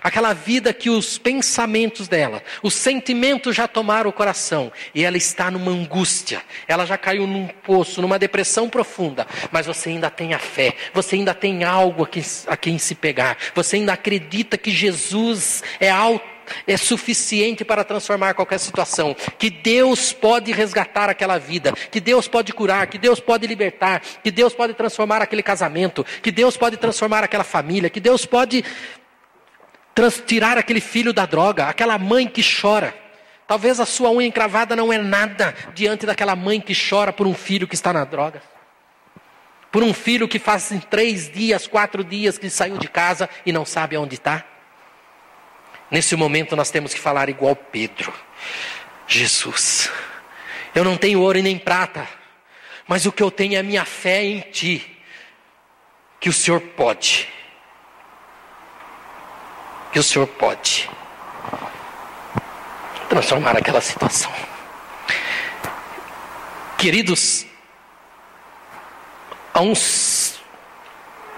[0.01, 4.71] aquela vida que os pensamentos dela, os sentimentos já tomaram o coração.
[4.93, 9.89] E ela está numa angústia, ela já caiu num poço, numa depressão profunda, mas você
[9.89, 13.77] ainda tem a fé, você ainda tem algo a quem, a quem se pegar, você
[13.77, 16.31] ainda acredita que Jesus é alto
[16.67, 22.51] é suficiente para transformar qualquer situação, que Deus pode resgatar aquela vida, que Deus pode
[22.53, 27.23] curar, que Deus pode libertar, que Deus pode transformar aquele casamento, que Deus pode transformar
[27.23, 28.63] aquela família, que Deus pode
[30.25, 32.93] tirar aquele filho da droga, aquela mãe que chora.
[33.47, 37.33] Talvez a sua unha encravada não é nada diante daquela mãe que chora por um
[37.33, 38.41] filho que está na droga.
[39.71, 43.65] Por um filho que faz três dias, quatro dias que saiu de casa e não
[43.65, 44.45] sabe aonde está.
[45.89, 48.13] Nesse momento nós temos que falar igual Pedro.
[49.07, 49.91] Jesus,
[50.73, 52.07] eu não tenho ouro e nem prata,
[52.87, 54.97] mas o que eu tenho é a minha fé em Ti,
[56.19, 57.27] que o Senhor pode.
[59.91, 60.89] Que o Senhor pode
[63.09, 64.31] transformar aquela situação.
[66.77, 67.45] Queridos,
[69.53, 70.39] há uns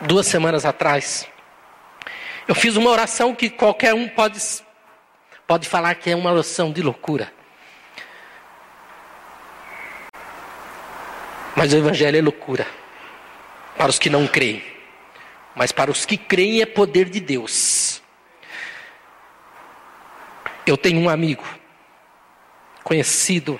[0.01, 1.27] duas semanas atrás,
[2.47, 4.39] eu fiz uma oração que qualquer um pode,
[5.47, 7.33] pode falar que é uma oração de loucura.
[11.55, 12.67] Mas o Evangelho é loucura
[13.77, 14.63] para os que não creem.
[15.55, 17.82] Mas para os que creem é poder de Deus.
[20.65, 21.43] Eu tenho um amigo,
[22.83, 23.59] conhecido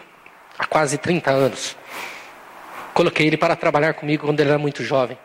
[0.58, 1.76] há quase 30 anos.
[2.94, 5.18] Coloquei ele para trabalhar comigo quando ele era muito jovem.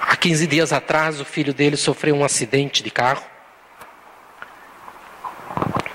[0.00, 3.24] Há 15 dias atrás, o filho dele sofreu um acidente de carro.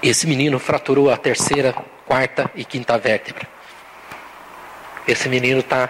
[0.03, 1.73] Esse menino fraturou a terceira,
[2.05, 3.47] quarta e quinta vértebra.
[5.07, 5.89] Esse menino está,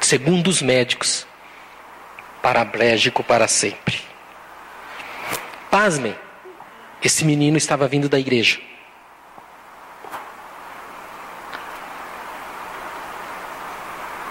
[0.00, 1.26] segundo os médicos,
[2.40, 4.00] paraplégico para sempre.
[5.88, 6.14] Pasmem,
[7.02, 8.60] esse menino estava vindo da igreja.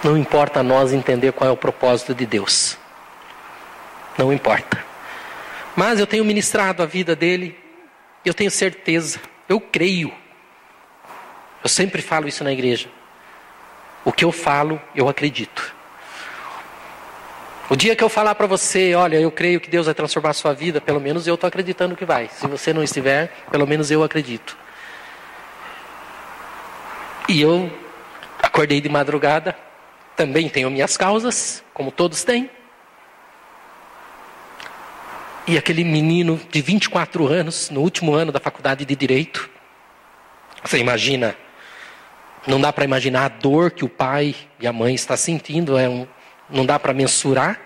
[0.04, 2.78] Não importa nós entender qual é o propósito de Deus.
[4.16, 4.84] Não importa.
[5.74, 7.58] Mas eu tenho ministrado a vida dele,
[8.24, 10.14] eu tenho certeza, eu creio.
[11.60, 12.88] Eu sempre falo isso na igreja.
[14.04, 15.74] O que eu falo, eu acredito.
[17.70, 20.34] O dia que eu falar para você, olha, eu creio que Deus vai transformar a
[20.34, 22.30] sua vida, pelo menos eu estou acreditando que vai.
[22.32, 24.56] Se você não estiver, pelo menos eu acredito.
[27.28, 27.70] E eu
[28.42, 29.54] acordei de madrugada,
[30.16, 32.48] também tenho minhas causas, como todos têm.
[35.46, 39.48] E aquele menino de 24 anos, no último ano da faculdade de Direito,
[40.64, 41.36] você imagina,
[42.46, 45.86] não dá para imaginar a dor que o pai e a mãe está sentindo, é
[45.86, 46.06] um,
[46.48, 47.60] não dá para mensurar.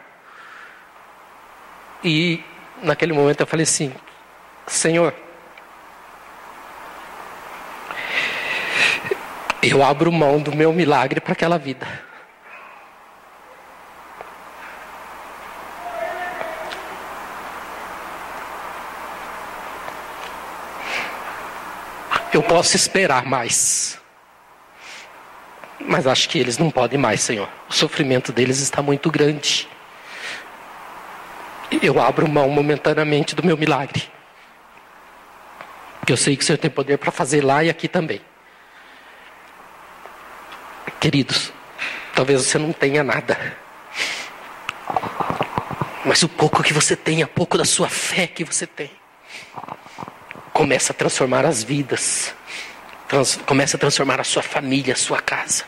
[2.03, 2.43] E
[2.83, 3.93] naquele momento eu falei assim:
[4.67, 5.15] Senhor,
[9.63, 11.87] eu abro mão do meu milagre para aquela vida.
[22.33, 24.02] Eu posso esperar mais.
[25.87, 27.49] Mas acho que eles não podem mais, Senhor.
[27.69, 29.69] O sofrimento deles está muito grande.
[31.83, 34.03] Eu abro mão momentaneamente do meu milagre.
[35.99, 38.21] Porque eu sei que o Senhor tem poder para fazer lá e aqui também.
[41.01, 41.53] Queridos,
[42.15, 43.37] talvez você não tenha nada.
[46.05, 48.91] Mas o pouco que você tem, o pouco da sua fé que você tem,
[50.53, 52.35] começa a transformar as vidas,
[53.13, 55.65] trans, começa a transformar a sua família, a sua casa.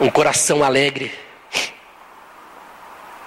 [0.00, 1.14] Um coração alegre,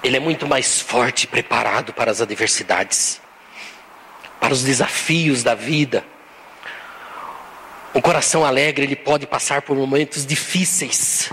[0.03, 3.21] ele é muito mais forte e preparado para as adversidades,
[4.37, 6.03] para os desafios da vida.
[7.95, 11.31] Um coração alegre, ele pode passar por momentos difíceis.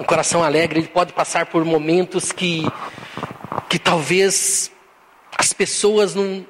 [0.00, 2.62] Um coração alegre, ele pode passar por momentos que,
[3.68, 4.72] que talvez
[5.36, 6.46] as pessoas não,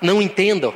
[0.00, 0.74] não entendam.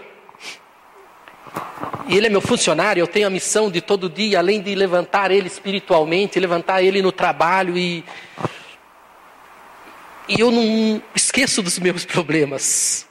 [2.08, 5.30] E ele é meu funcionário, eu tenho a missão de todo dia, além de levantar
[5.30, 8.04] ele espiritualmente, levantar ele no trabalho e.
[10.28, 13.06] E eu não esqueço dos meus problemas.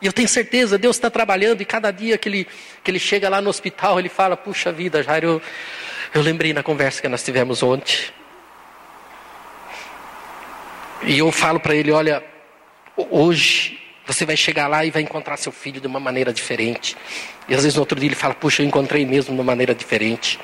[0.00, 2.48] E eu tenho certeza, Deus está trabalhando e cada dia que ele,
[2.82, 5.42] que ele chega lá no hospital, ele fala: Puxa vida, Jair, eu,
[6.14, 7.96] eu lembrei na conversa que nós tivemos ontem.
[11.02, 12.24] E eu falo para ele: Olha,
[13.08, 13.78] Hoje
[14.12, 16.96] você vai chegar lá e vai encontrar seu filho de uma maneira diferente.
[17.48, 19.74] E às vezes no outro dia ele fala: Puxa, eu encontrei mesmo de uma maneira
[19.74, 20.38] diferente.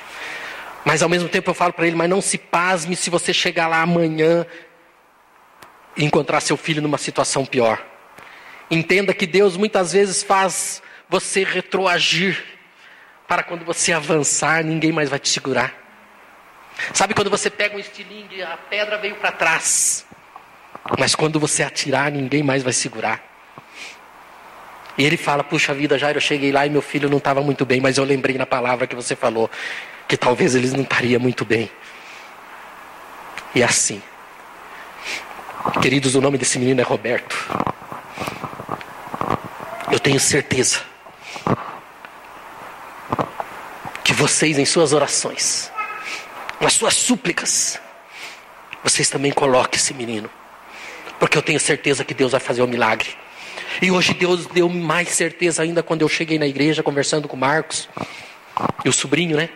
[0.85, 3.67] Mas ao mesmo tempo eu falo para ele: mas não se pasme se você chegar
[3.67, 4.45] lá amanhã
[5.97, 7.85] e encontrar seu filho numa situação pior.
[8.71, 12.41] Entenda que Deus muitas vezes faz você retroagir
[13.27, 15.73] para quando você avançar, ninguém mais vai te segurar.
[16.93, 20.05] Sabe quando você pega um estilingue, a pedra veio para trás,
[20.97, 23.36] mas quando você atirar, ninguém mais vai segurar.
[24.97, 27.65] E ele fala: Puxa vida, Jairo, eu cheguei lá e meu filho não estava muito
[27.65, 29.49] bem, mas eu lembrei na palavra que você falou
[30.07, 31.69] que talvez eles não estariam muito bem.
[33.53, 34.01] E assim,
[35.81, 37.35] queridos, o nome desse menino é Roberto.
[39.91, 40.81] Eu tenho certeza
[44.03, 45.71] que vocês, em suas orações,
[46.59, 47.79] nas suas súplicas,
[48.83, 50.29] vocês também coloquem esse menino,
[51.19, 53.15] porque eu tenho certeza que Deus vai fazer o um milagre.
[53.81, 57.87] E hoje Deus deu mais certeza ainda quando eu cheguei na igreja conversando com Marcos
[58.83, 59.49] e o sobrinho, né?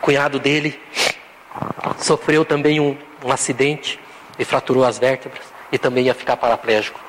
[0.00, 0.80] cunhado dele
[1.98, 3.98] sofreu também um, um acidente
[4.38, 7.00] e fraturou as vértebras e também ia ficar paraplégico,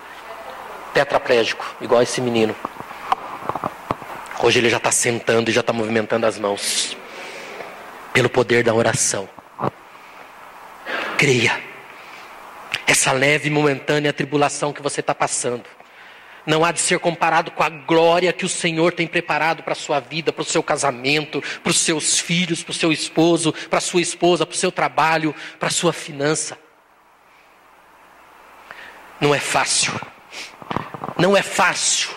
[0.94, 2.56] tetraplégico, igual esse menino.
[4.42, 6.98] Hoje ele já está sentando e já está movimentando as mãos,
[8.14, 9.30] pelo poder da oração.
[11.18, 11.62] Creia,
[12.88, 15.66] essa leve e momentânea tribulação que você está passando,
[16.46, 19.76] não há de ser comparado com a glória que o Senhor tem preparado para a
[19.76, 23.78] sua vida, para o seu casamento, para os seus filhos, para o seu esposo, para
[23.78, 26.58] a sua esposa, para o seu trabalho, para a sua finança.
[29.22, 29.94] Não é fácil.
[31.18, 32.10] Não é fácil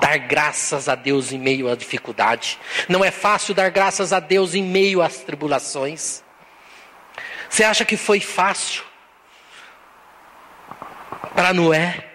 [0.00, 2.58] dar graças a Deus em meio à dificuldade.
[2.88, 6.24] Não é fácil dar graças a Deus em meio às tribulações.
[7.48, 8.82] Você acha que foi fácil
[11.34, 12.08] para Noé?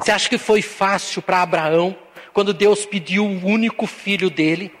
[0.00, 1.96] Você acha que foi fácil para Abraão
[2.32, 4.74] quando Deus pediu o único filho dele?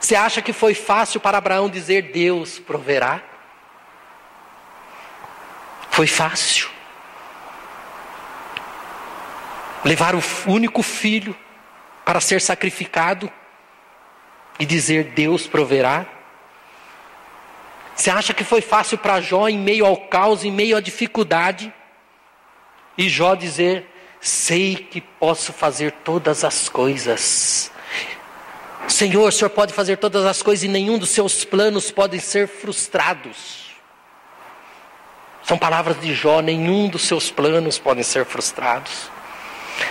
[0.00, 3.22] Você acha que foi fácil para Abraão dizer Deus proverá?
[5.90, 6.68] Foi fácil.
[9.84, 11.36] Levar o único filho
[12.04, 13.30] para ser sacrificado
[14.58, 16.06] e dizer Deus proverá?
[17.98, 21.74] Você acha que foi fácil para Jó em meio ao caos, em meio à dificuldade?
[22.96, 27.72] E Jó dizer: Sei que posso fazer todas as coisas.
[28.86, 32.46] Senhor, o Senhor pode fazer todas as coisas e nenhum dos seus planos podem ser
[32.46, 33.66] frustrados.
[35.42, 39.10] São palavras de Jó, nenhum dos seus planos podem ser frustrados.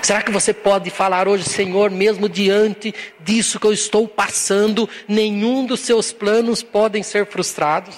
[0.02, 5.66] Será que você pode falar hoje, Senhor, mesmo diante disso que eu estou passando, nenhum
[5.66, 7.96] dos seus planos podem ser frustrados?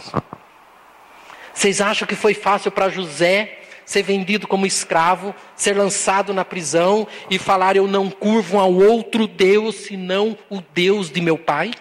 [1.53, 7.07] Vocês acham que foi fácil para José ser vendido como escravo, ser lançado na prisão
[7.29, 11.71] e falar: Eu não curvo ao outro Deus senão o Deus de meu pai?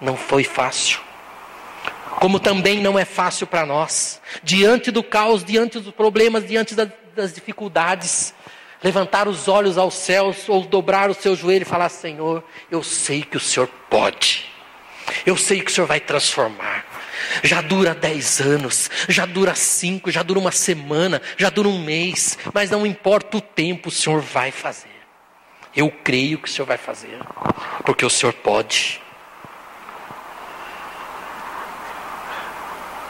[0.00, 1.00] Não foi fácil.
[2.16, 6.74] Como também não é fácil para nós, diante do caos, diante dos problemas, diante
[7.14, 8.34] das dificuldades,
[8.82, 13.22] levantar os olhos aos céus ou dobrar o seu joelho e falar: Senhor, eu sei
[13.22, 14.46] que o Senhor pode,
[15.24, 16.84] eu sei que o Senhor vai transformar,
[17.42, 22.38] já dura dez anos, já dura cinco, já dura uma semana, já dura um mês,
[22.52, 24.90] mas não importa o tempo, o Senhor vai fazer.
[25.74, 27.18] Eu creio que o Senhor vai fazer,
[27.84, 29.00] porque o Senhor pode.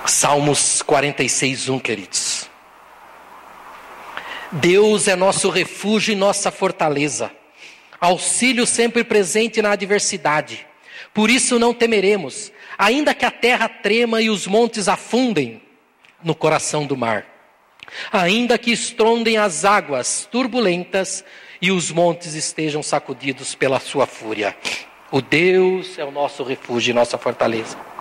[0.07, 2.52] Salmos 46, 1, queridos.
[4.53, 7.31] Deus é nosso refúgio e nossa fortaleza,
[7.99, 10.67] auxílio sempre presente na adversidade.
[11.15, 15.63] Por isso não temeremos, ainda que a terra trema e os montes afundem
[16.23, 17.25] no coração do mar,
[18.13, 21.25] ainda que estrondem as águas turbulentas
[21.61, 24.55] e os montes estejam sacudidos pela sua fúria.
[25.11, 27.92] O Deus é o nosso refúgio e nossa fortaleza.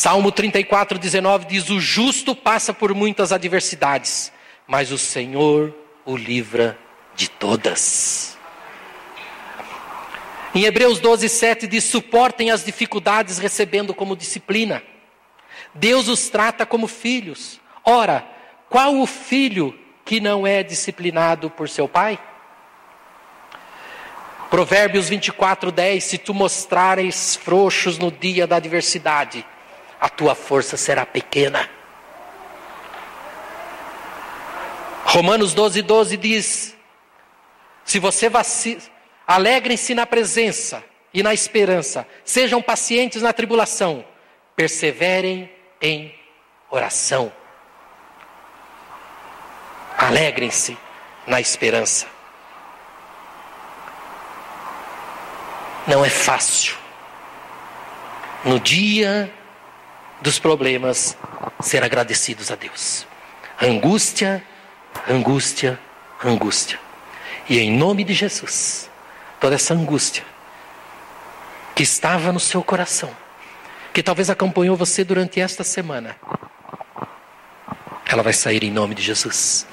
[0.00, 4.32] Salmo 34, 19 diz: O justo passa por muitas adversidades,
[4.66, 5.74] mas o Senhor
[6.06, 6.78] o livra
[7.14, 8.38] de todas.
[10.54, 14.82] Em Hebreus 12, 7 diz: suportem as dificuldades recebendo como disciplina.
[15.74, 17.60] Deus os trata como filhos.
[17.84, 18.26] Ora,
[18.70, 22.18] qual o filho que não é disciplinado por seu pai?
[24.48, 29.44] Provérbios 24, 10: Se tu mostrares frouxos no dia da adversidade,
[30.00, 31.68] a tua força será pequena.
[35.04, 36.76] Romanos 12, 12 diz:
[37.84, 38.80] Se você vacila
[39.30, 40.82] Alegrem-se na presença
[41.14, 42.04] e na esperança.
[42.24, 44.04] Sejam pacientes na tribulação.
[44.56, 45.48] Perseverem
[45.80, 46.12] em
[46.68, 47.32] oração.
[49.96, 50.76] Alegrem-se
[51.28, 52.08] na esperança.
[55.86, 56.76] Não é fácil.
[58.44, 59.32] No dia
[60.20, 61.16] dos problemas,
[61.60, 63.06] ser agradecidos a Deus.
[63.60, 64.42] Angústia,
[65.08, 65.78] angústia,
[66.24, 66.78] angústia.
[67.48, 68.88] E em nome de Jesus,
[69.40, 70.24] toda essa angústia
[71.74, 73.10] que estava no seu coração,
[73.92, 76.16] que talvez acompanhou você durante esta semana,
[78.06, 79.66] ela vai sair em nome de Jesus.